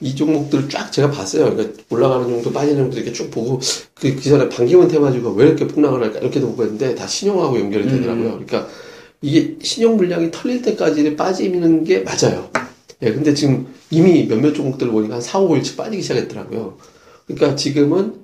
이 0.02 0.16
종목들을 0.16 0.70
쫙 0.70 0.92
제가 0.92 1.12
봤어요. 1.12 1.54
그러니까 1.56 1.82
올라가는 1.90 2.26
종목도 2.26 2.52
빠지는 2.54 2.78
종목도 2.78 2.98
이렇게 3.00 3.14
쭉 3.14 3.30
보고 3.32 3.60
그, 3.94 4.16
그 4.16 4.22
전에 4.22 4.50
반기문 4.50 4.88
테마주가 4.88 5.30
왜 5.32 5.48
이렇게 5.48 5.68
폭락을 5.68 6.02
할까 6.04 6.20
이렇게도 6.20 6.48
보고 6.48 6.64
했는데 6.64 6.96
다 6.96 7.06
신용하고 7.06 7.60
연결이 7.60 7.86
되더라고요. 7.88 8.32
그러니까 8.32 8.68
이게 9.24 9.58
신용 9.62 9.96
물량이 9.96 10.32
털릴 10.32 10.62
때까지 10.62 11.16
빠지는 11.16 11.86
게 11.86 12.02
맞아요. 12.02 12.50
예, 13.02 13.14
근데 13.14 13.34
지금 13.34 13.74
이미 13.90 14.28
몇몇 14.28 14.54
종목들을 14.54 14.92
보니까 14.92 15.16
한 15.16 15.22
4, 15.22 15.40
5일치 15.40 15.78
빠지기 15.78 16.02
시작했더라고요. 16.02 16.78
그러니까 17.26 17.56
지금은 17.56 18.16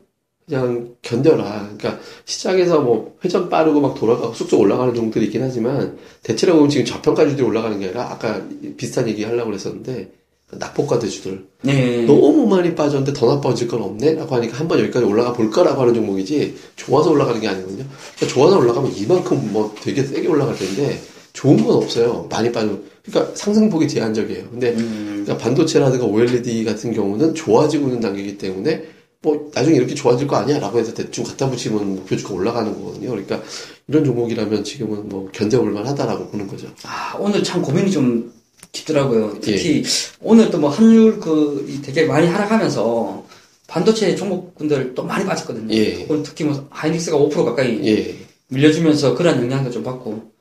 그냥 0.46 0.96
견뎌라. 1.02 1.76
그러니까 1.78 2.04
시장에서 2.26 2.82
뭐 2.82 3.16
회전 3.24 3.50
빠르고 3.50 3.80
막 3.80 3.96
돌아가고 3.96 4.34
쑥쑥 4.34 4.60
올라가는 4.60 4.94
종목들이 4.94 5.26
있긴 5.26 5.42
하지만 5.42 5.98
대체로 6.22 6.56
보면 6.56 6.70
지금 6.70 6.86
저평가주들이 6.86 7.44
올라가는 7.44 7.80
게 7.80 7.86
아니라 7.86 8.12
아까 8.12 8.42
비슷한 8.76 9.08
얘기 9.08 9.24
하려고 9.24 9.52
그랬었는데 9.52 10.12
낙폭과 10.52 10.98
대주들 11.00 11.46
네. 11.62 12.06
너무 12.06 12.48
많이 12.48 12.74
빠졌는데 12.74 13.14
더 13.14 13.36
나빠질 13.36 13.68
건 13.68 13.84
없네? 13.84 14.16
라고 14.16 14.36
하니까 14.36 14.58
한번 14.58 14.80
여기까지 14.80 15.06
올라가 15.06 15.34
볼 15.34 15.52
거라고 15.52 15.82
하는 15.82 15.94
종목이지 15.94 16.56
좋아서 16.76 17.12
올라가는 17.12 17.40
게 17.40 17.48
아니거든요. 17.48 17.86
그러니까 18.16 18.28
좋아서 18.28 18.58
올라가면 18.58 18.96
이만큼 18.96 19.50
뭐 19.52 19.76
되게 19.82 20.04
세게 20.04 20.28
올라갈 20.28 20.56
텐데 20.58 21.00
좋은 21.34 21.64
건 21.64 21.76
없어요. 21.78 22.28
많이 22.30 22.52
빠져. 22.52 22.80
그러니까 23.06 23.36
상승폭이 23.36 23.88
제한적이에요. 23.88 24.50
근데 24.50 24.72
음. 24.72 25.24
그러니까 25.24 25.38
반도체라든가 25.38 26.06
OLED 26.06 26.66
같은 26.66 26.94
경우는 26.94 27.36
좋아지고 27.36 27.86
있는 27.88 28.00
단계이기 28.00 28.38
때문에 28.40 28.84
뭐 29.22 29.52
나중에 29.54 29.76
이렇게 29.78 29.94
좋아질 29.94 30.28
거 30.28 30.38
아니야 30.38 30.60
라고 30.60 30.80
해서 30.80 30.94
대충 30.94 31.26
갖다 31.26 31.50
붙이면 31.50 31.96
목표주가 31.98 32.34
올라가는 32.34 32.74
거거든요. 32.74 33.10
그러니까 33.10 33.42
이런 33.88 34.04
종목이라면 34.06 34.64
지금은 34.64 35.10
뭐 35.10 35.30
견뎌볼 35.32 35.72
만하다라고 35.72 36.30
보는 36.30 36.48
거죠. 36.48 36.68
아, 36.84 37.16
오늘 37.20 37.44
참 37.44 37.62
고민이 37.62 37.92
좀 37.92 38.32
깊더라고요. 38.72 39.34
예. 39.36 39.40
특히 39.40 39.84
오늘 40.22 40.50
또 40.52 40.60
뭐 40.60 40.70
환율 40.70 41.20
그이 41.20 41.82
되게 41.82 42.06
많이 42.06 42.28
하락하면서 42.28 43.26
반도체 43.68 44.16
종목군들 44.16 44.94
또 44.96 45.04
많이 45.04 45.26
빠졌거든요. 45.26 45.74
예. 45.74 46.06
오늘 46.10 46.24
특히 46.24 46.44
뭐 46.44 46.68
하이닉스가 46.70 47.18
5% 47.18 47.46
가까이 47.46 47.80
예. 47.86 48.16
밀려주면서 48.48 49.16
그런 49.16 49.42
영향도 49.42 49.72
좀 49.72 49.84
받고 49.84 50.32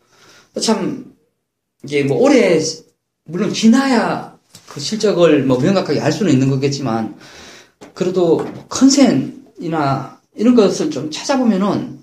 참 0.63 1.15
이게 1.85 2.03
뭐 2.05 2.19
올해 2.19 2.59
물론 3.25 3.53
지나야 3.53 4.37
그 4.67 4.81
실적을 4.81 5.45
뭐 5.45 5.59
명확하게 5.59 6.01
알 6.01 6.11
수는 6.11 6.33
있는 6.33 6.51
거겠지만 6.51 7.17
그래도 7.95 8.37
뭐 8.39 8.67
컨센이나 8.69 10.21
이런 10.37 10.55
것을 10.55 10.91
좀 10.91 11.11
찾아보면은 11.11 11.99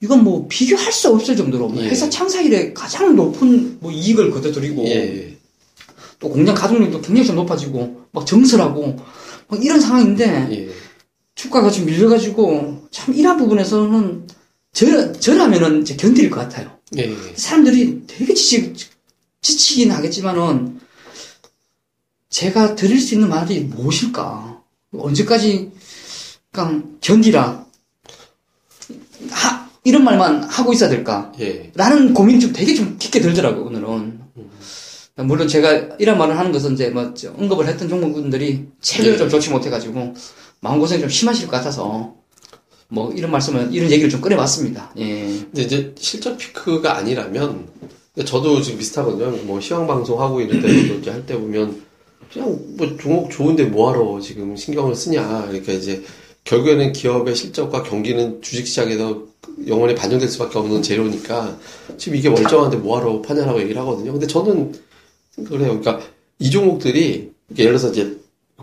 이건 0.00 0.22
뭐 0.22 0.46
비교할 0.48 0.92
수 0.92 1.08
없을 1.08 1.34
정도로 1.36 1.68
뭐 1.68 1.82
예. 1.82 1.88
회사 1.88 2.08
창사 2.10 2.42
이래 2.42 2.72
가장 2.74 3.16
높은 3.16 3.78
뭐 3.80 3.90
이익을 3.90 4.30
거둬들이고 4.30 4.84
예. 4.86 5.33
또 6.18 6.28
공장 6.28 6.54
가동률도 6.54 7.00
굉장히 7.00 7.26
좀 7.26 7.36
높아지고 7.36 8.06
막 8.12 8.26
정설하고 8.26 8.96
막 9.48 9.64
이런 9.64 9.80
상황인데 9.80 10.48
예. 10.50 10.68
주가가 11.34 11.70
좀 11.70 11.86
밀려가지고 11.86 12.88
참 12.90 13.14
이런 13.14 13.36
부분에서는 13.36 14.26
저, 14.72 15.12
저라면은 15.12 15.82
이제 15.82 15.96
견딜 15.96 16.30
것 16.30 16.40
같아요. 16.40 16.70
예. 16.96 17.14
사람들이 17.36 18.02
되게 18.06 18.34
지치, 18.34 18.74
지치긴 19.40 19.92
하겠지만은 19.92 20.80
제가 22.28 22.74
드릴 22.74 23.00
수 23.00 23.14
있는 23.14 23.28
말이 23.28 23.60
무엇일까? 23.60 24.62
언제까지 24.92 25.70
그냥 26.50 26.98
견디라. 27.00 27.64
하, 29.30 29.70
이런 29.84 30.02
말만 30.04 30.44
하고 30.44 30.72
있어야 30.72 30.88
될까? 30.88 31.32
예. 31.40 31.70
라는 31.74 32.14
고민이 32.14 32.40
좀 32.40 32.52
되게 32.52 32.74
좀 32.74 32.96
깊게 32.98 33.20
들더라고요, 33.20 33.66
오늘은. 33.66 34.23
물론 35.16 35.46
제가 35.46 35.96
이런 35.98 36.18
말을 36.18 36.36
하는 36.36 36.50
것은 36.50 36.74
이제 36.74 36.90
뭐저 36.90 37.34
언급을 37.38 37.68
했던 37.68 37.88
종목분들이 37.88 38.66
체력이 38.80 39.14
예. 39.14 39.18
좀 39.18 39.28
좋지 39.28 39.50
못해가지고 39.50 40.14
마음고생이 40.60 41.00
좀 41.00 41.08
심하실 41.08 41.46
것 41.46 41.52
같아서 41.52 42.14
뭐 42.88 43.12
이런 43.12 43.30
말씀을, 43.30 43.68
이런 43.72 43.90
얘기를 43.90 44.10
좀 44.10 44.20
꺼내봤습니다. 44.20 44.92
예. 44.98 45.26
근데 45.26 45.62
이제 45.62 45.94
실적 45.96 46.36
피크가 46.36 46.96
아니라면 46.96 47.68
저도 48.24 48.60
지금 48.60 48.78
비슷하거든요. 48.78 49.30
뭐 49.44 49.60
시황 49.60 49.86
방송 49.86 50.20
하고 50.20 50.40
이런 50.40 50.60
데도 50.60 50.94
이제 50.98 51.10
할 51.10 51.24
때 51.26 51.38
보면 51.38 51.82
그냥 52.32 52.58
뭐 52.76 52.96
종목 52.96 53.30
좋은데 53.30 53.64
뭐하러 53.64 54.20
지금 54.20 54.56
신경을 54.56 54.96
쓰냐. 54.96 55.46
그러니까 55.46 55.72
이제 55.72 56.02
결국에는 56.42 56.92
기업의 56.92 57.36
실적과 57.36 57.84
경기는 57.84 58.42
주식시장에서 58.42 59.22
영원히 59.68 59.94
반영될 59.94 60.28
수밖에 60.28 60.58
없는 60.58 60.82
재료니까 60.82 61.56
지금 61.96 62.18
이게 62.18 62.28
멀쩡한데 62.28 62.78
뭐하러 62.78 63.22
파냐라고 63.22 63.60
얘기를 63.60 63.80
하거든요. 63.82 64.12
근데 64.12 64.26
저는 64.26 64.74
그래요. 65.36 65.80
그러니까 65.80 66.00
이 66.38 66.50
종목들이 66.50 67.32
예를 67.56 67.72
들어서 67.72 67.90
이제 67.90 68.18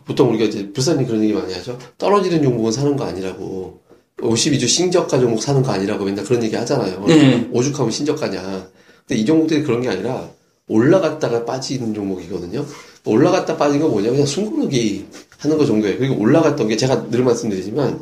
보통 0.05 0.29
우리가 0.29 0.45
이제 0.45 0.71
불사님 0.71 1.05
그런 1.05 1.23
얘기 1.23 1.33
많이 1.33 1.53
하죠. 1.53 1.77
떨어지는 1.97 2.41
종목은 2.43 2.71
사는 2.71 2.95
거 2.95 3.03
아니라고. 3.05 3.81
52주 4.17 4.67
신저가 4.67 5.19
종목 5.19 5.41
사는 5.41 5.61
거 5.63 5.71
아니라고 5.71 6.05
맨날 6.05 6.23
그런 6.23 6.43
얘기 6.43 6.55
하잖아요. 6.55 7.03
네. 7.07 7.49
오죽하면 7.51 7.91
신저가냐. 7.91 8.69
근데 9.07 9.21
이 9.21 9.25
종목들이 9.25 9.63
그런 9.63 9.81
게 9.81 9.89
아니라 9.89 10.29
올라갔다가 10.67 11.43
빠지는 11.43 11.93
종목이거든요. 11.93 12.65
올라갔다 13.03 13.57
빠진 13.57 13.79
건 13.81 13.89
뭐냐. 13.89 14.11
그냥 14.11 14.25
숨고르기 14.25 15.05
하는 15.39 15.57
거 15.57 15.65
정도예요. 15.65 15.97
그리고 15.97 16.19
올라갔던 16.19 16.67
게 16.67 16.77
제가 16.77 17.09
늘 17.09 17.23
말씀드리지만 17.23 17.99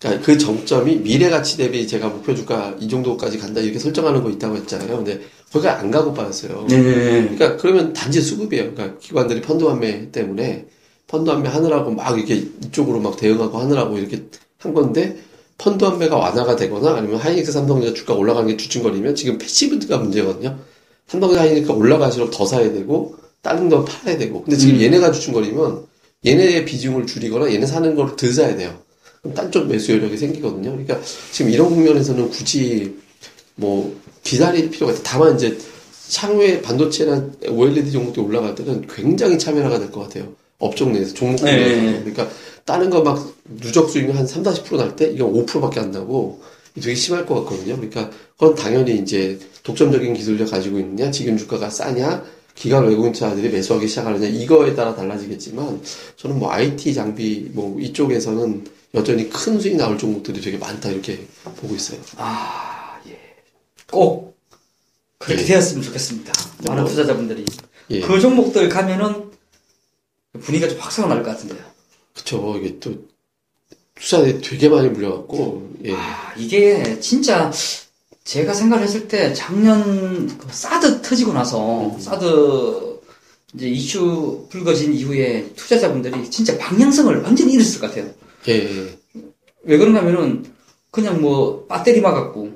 그러니까 0.00 0.24
그 0.24 0.38
정점이 0.38 1.02
미래 1.02 1.28
가치 1.28 1.58
대비 1.58 1.86
제가 1.86 2.08
목표 2.08 2.34
주가 2.34 2.74
이 2.80 2.88
정도까지 2.88 3.38
간다 3.38 3.60
이렇게 3.60 3.78
설정하는 3.78 4.22
거 4.22 4.30
있다고 4.30 4.56
했잖아요. 4.56 4.96
근데 4.96 5.20
거기가 5.52 5.78
안 5.78 5.90
가고 5.90 6.14
빠졌어요. 6.14 6.66
네. 6.68 6.78
그러니까 7.24 7.56
그러면 7.58 7.92
단지 7.92 8.22
수급이에요. 8.22 8.72
그러니까 8.72 8.98
기관들이 8.98 9.42
펀드 9.42 9.64
환매 9.64 10.10
때문에 10.10 10.66
펀드 11.06 11.28
환매 11.28 11.50
하느라고 11.50 11.90
막 11.90 12.16
이렇게 12.16 12.36
이쪽으로 12.36 13.00
막 13.00 13.18
대응하고 13.18 13.58
하느라고 13.58 13.98
이렇게 13.98 14.24
한 14.58 14.72
건데 14.72 15.18
펀드 15.58 15.84
환매가 15.84 16.16
완화가 16.16 16.56
되거나 16.56 16.94
아니면 16.94 17.18
하이닉스 17.18 17.52
삼성전자 17.52 17.92
주가 17.92 18.14
올라가는 18.14 18.48
게 18.48 18.56
주춤거리면 18.56 19.14
지금 19.14 19.36
passive가 19.36 19.98
문제거든요. 19.98 20.58
삼성전자 21.08 21.42
하이닉스가 21.42 21.74
올라갈수록 21.74 22.30
더 22.30 22.46
사야 22.46 22.72
되고 22.72 23.16
다른 23.42 23.68
거 23.68 23.84
팔아야 23.84 24.16
되고 24.16 24.42
근데 24.44 24.56
지금 24.56 24.80
얘네가 24.80 25.12
주춤거리면 25.12 25.84
얘네의 26.24 26.64
비중을 26.64 27.06
줄이거나 27.06 27.52
얘네 27.52 27.66
사는 27.66 27.94
걸덜 27.94 28.32
사야 28.32 28.56
돼요. 28.56 28.78
그럼 29.22 29.34
딴 29.34 29.50
쪽 29.52 29.66
매수 29.66 29.92
여력이 29.92 30.16
생기거든요. 30.16 30.70
그러니까 30.70 30.98
지금 31.32 31.50
이런 31.50 31.68
국면에서는 31.70 32.30
굳이 32.30 32.94
뭐 33.56 33.94
기다릴 34.22 34.70
필요가 34.70 34.92
있다. 34.92 35.02
다만 35.04 35.34
이제 35.36 35.56
향후에 36.16 36.60
반도체나 36.62 37.30
OLED 37.48 37.92
종목도 37.92 38.24
올라갈 38.24 38.54
때는 38.54 38.86
굉장히 38.88 39.38
차별화가 39.38 39.78
될 39.78 39.90
것 39.90 40.00
같아요. 40.00 40.32
업종 40.58 40.92
내에서 40.92 41.14
종목 41.14 41.44
네. 41.44 41.56
내에서. 41.56 41.98
그러니까 42.00 42.28
다른 42.64 42.90
거 42.90 43.02
막 43.02 43.32
누적 43.60 43.88
수익이 43.90 44.10
한 44.12 44.26
3, 44.26 44.42
40%날 44.42 44.96
때 44.96 45.10
이건 45.10 45.32
5%밖에 45.32 45.80
안 45.80 45.90
나고 45.90 46.40
되게 46.74 46.94
심할 46.94 47.26
것 47.26 47.34
같거든요. 47.44 47.76
그러니까 47.76 48.10
그건 48.38 48.54
당연히 48.54 48.96
이제 48.98 49.38
독점적인 49.62 50.14
기술력 50.14 50.50
가지고 50.50 50.78
있느냐, 50.78 51.10
지금 51.10 51.36
주가가 51.36 51.68
싸냐, 51.68 52.22
기관 52.54 52.86
외국인차들이 52.86 53.48
매수하기 53.50 53.86
시작하느냐 53.88 54.26
이거에 54.28 54.74
따라 54.74 54.94
달라지겠지만 54.94 55.80
저는 56.16 56.38
뭐 56.38 56.50
IT 56.52 56.94
장비 56.94 57.50
뭐 57.52 57.78
이쪽에서는 57.80 58.64
여전히 58.94 59.28
큰 59.30 59.60
수익 59.60 59.76
나올 59.76 59.96
종목들이 59.96 60.40
되게 60.40 60.58
많다 60.58 60.90
이렇게 60.90 61.26
보고 61.44 61.74
있어요. 61.74 62.00
아, 62.16 63.00
예. 63.06 63.18
꼭 63.90 64.36
그렇게 65.18 65.42
예. 65.42 65.46
되었으면 65.46 65.82
좋겠습니다. 65.82 66.32
많은 66.66 66.82
뭐, 66.82 66.90
투자자분들이. 66.90 67.44
예. 67.90 68.00
그 68.00 68.18
종목들 68.18 68.68
가면은 68.68 69.30
분위기가 70.40 70.68
좀 70.68 70.78
확산이 70.80 71.08
날것 71.08 71.26
같은데요. 71.26 71.64
그쵸. 72.14 72.56
이게 72.58 72.78
또, 72.80 73.08
투자에 73.94 74.40
되게 74.40 74.68
많이 74.68 74.88
물려갖고, 74.88 75.70
예. 75.84 75.94
아, 75.94 76.34
이게 76.36 76.98
진짜 77.00 77.52
제가 78.24 78.54
생각을 78.54 78.84
했을 78.84 79.08
때 79.08 79.32
작년 79.34 80.26
그 80.38 80.46
사드 80.50 81.02
터지고 81.02 81.32
나서 81.32 81.96
사드 81.98 83.00
이제 83.54 83.68
이슈 83.68 84.46
불거진 84.50 84.94
이후에 84.94 85.52
투자자분들이 85.56 86.30
진짜 86.30 86.56
방향성을 86.58 87.22
완전히 87.22 87.54
잃었을 87.54 87.80
것 87.80 87.88
같아요. 87.88 88.10
예, 88.48 88.52
예. 88.52 88.98
왜 89.62 89.78
그런가 89.78 90.00
하면은 90.00 90.44
그냥 90.90 91.20
뭐 91.20 91.66
배터리 91.68 92.00
막았고 92.00 92.50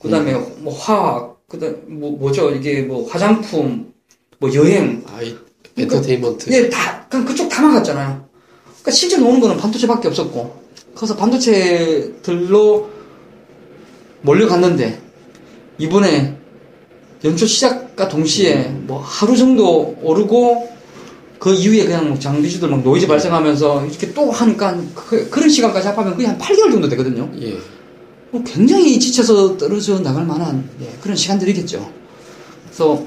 그다음에 0.00 0.32
뭐 0.58 0.74
화학 0.74 1.46
그다음 1.48 1.82
뭐 1.86 2.10
뭐죠 2.12 2.50
이게 2.50 2.82
뭐 2.82 3.08
화장품 3.08 3.92
뭐 4.38 4.52
여행 4.54 5.04
아이, 5.06 5.36
엔터테인먼트. 5.76 6.52
예, 6.52 6.68
다, 6.68 7.06
그냥 7.08 7.24
그쪽 7.24 7.48
다 7.48 7.62
막았잖아요. 7.62 8.28
그러니까 8.64 8.90
실제 8.90 9.16
노는 9.16 9.40
거는 9.40 9.56
반도체밖에 9.56 10.08
없었고. 10.08 10.62
그래서 10.94 11.16
반도체들로 11.16 12.90
몰려갔는데, 14.22 15.00
이번에 15.78 16.36
연초 17.24 17.46
시작과 17.46 18.08
동시에 18.08 18.64
뭐 18.68 19.00
하루 19.00 19.36
정도 19.36 19.96
오르고, 20.02 20.68
그 21.42 21.52
이후에 21.52 21.84
그냥 21.86 22.08
뭐 22.08 22.16
장비주들 22.16 22.68
막 22.68 22.84
노이즈 22.84 23.08
발생하면서 23.08 23.86
이렇게 23.86 24.12
또 24.14 24.30
하니까 24.30 24.80
그, 24.94 25.28
런 25.34 25.48
시간까지 25.48 25.88
합하면 25.88 26.14
거의 26.14 26.28
한 26.28 26.38
8개월 26.38 26.70
정도 26.70 26.88
되거든요. 26.90 27.28
예. 27.40 27.58
뭐 28.30 28.40
굉장히 28.46 29.00
지쳐서 29.00 29.56
떨어져 29.56 29.98
나갈 29.98 30.24
만한 30.24 30.70
예, 30.80 30.88
그런 31.00 31.16
시간들이겠죠. 31.16 31.90
그래서 32.66 33.04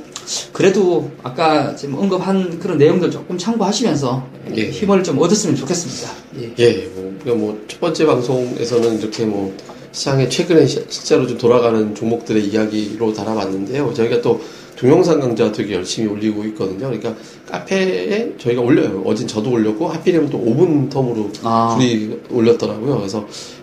그래도 0.52 1.10
아까 1.24 1.74
지금 1.78 1.96
언급한 1.96 2.60
그런 2.60 2.78
내용들 2.78 3.10
조금 3.10 3.38
참고하시면서 3.38 4.28
예. 4.58 4.70
힘을 4.70 5.02
좀 5.02 5.18
얻었으면 5.18 5.56
좋겠습니다. 5.56 6.12
예. 6.42 6.54
예, 6.60 6.90
뭐, 6.94 7.16
우리가 7.22 7.38
뭐, 7.38 7.64
첫 7.70 7.80
번째 7.80 8.06
방송에서는 8.06 9.00
이렇게 9.00 9.24
뭐, 9.24 9.56
시장에 9.94 10.28
최근에 10.28 10.68
시- 10.68 10.84
실제로 10.90 11.26
좀 11.26 11.38
돌아가는 11.38 11.96
종목들의 11.96 12.48
이야기로 12.48 13.14
달아봤는데요. 13.14 13.94
저희가 13.94 14.22
또 14.22 14.42
동영상 14.76 15.20
강좌 15.20 15.52
되게 15.52 15.76
열심히 15.76 16.10
올리고 16.10 16.44
있거든요. 16.46 16.88
그러니까 16.88 17.16
카페에 17.50 18.34
저희가 18.38 18.62
올려요. 18.62 19.02
어진 19.06 19.28
저도 19.28 19.52
올렸고, 19.52 19.88
하필이면 19.88 20.30
또 20.30 20.38
5분 20.40 20.90
텀으로 20.90 21.32
아. 21.44 21.76
둘이 21.78 22.18
올렸더라고요. 22.30 22.98
그래서 22.98 23.20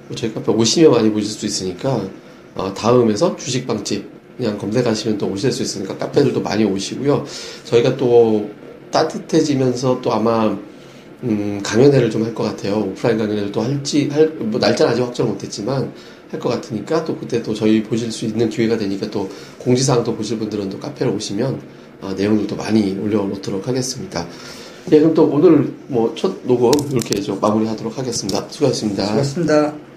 뭐 0.09 0.17
저희 0.17 0.33
카페 0.33 0.51
오시면 0.53 0.91
많이 0.91 1.11
보실 1.11 1.31
수 1.31 1.45
있으니까, 1.47 2.09
어, 2.55 2.73
다음에서 2.75 3.37
주식빵집 3.37 4.11
그냥 4.39 4.57
검색하시면 4.59 5.19
또 5.19 5.27
오실 5.29 5.53
수 5.53 5.63
있으니까 5.63 5.97
카페들도 5.99 6.41
많이 6.41 6.65
오시고요. 6.65 7.25
저희가 7.65 7.97
또 7.97 8.49
따뜻해지면서 8.91 10.01
또 10.01 10.13
아마 10.13 10.57
음, 11.25 11.61
강연회를 11.63 12.11
좀 12.11 12.25
할 12.25 12.35
것 12.35 12.43
같아요. 12.45 12.79
오프라인 12.81 13.17
강연회를 13.19 13.53
또 13.53 13.61
할지, 13.61 14.09
할, 14.11 14.29
뭐, 14.41 14.59
날짜는 14.59 14.93
아직 14.93 15.03
확정 15.03 15.29
못했지만, 15.29 15.93
할 16.33 16.41
것 16.41 16.49
같으니까, 16.49 17.05
또 17.05 17.17
그때 17.17 17.43
또 17.43 17.55
저희 17.55 17.83
보실 17.83 18.11
수 18.11 18.25
있는 18.25 18.49
기회가 18.49 18.77
되니까 18.79 19.11
또 19.11 19.29
공지사항 19.59 20.03
또 20.03 20.17
보실 20.17 20.39
분들은 20.39 20.71
또 20.71 20.81
카페로 20.81 21.13
오시면, 21.15 21.61
아, 22.01 22.15
내용들도 22.17 22.57
많이 22.57 22.99
올려놓도록 22.99 23.69
하겠습니다. 23.69 24.27
예, 24.91 24.99
그럼 24.99 25.15
또 25.15 25.25
오늘 25.27 25.73
뭐 25.89 26.13
첫 26.17 26.45
녹음 26.45 26.73
이렇게 26.91 27.21
좀 27.21 27.39
마무리 27.41 27.67
하도록 27.67 27.97
하겠습니다. 27.97 28.47
수고하셨습니다. 28.51 29.07
수고하셨습니다. 29.07 29.92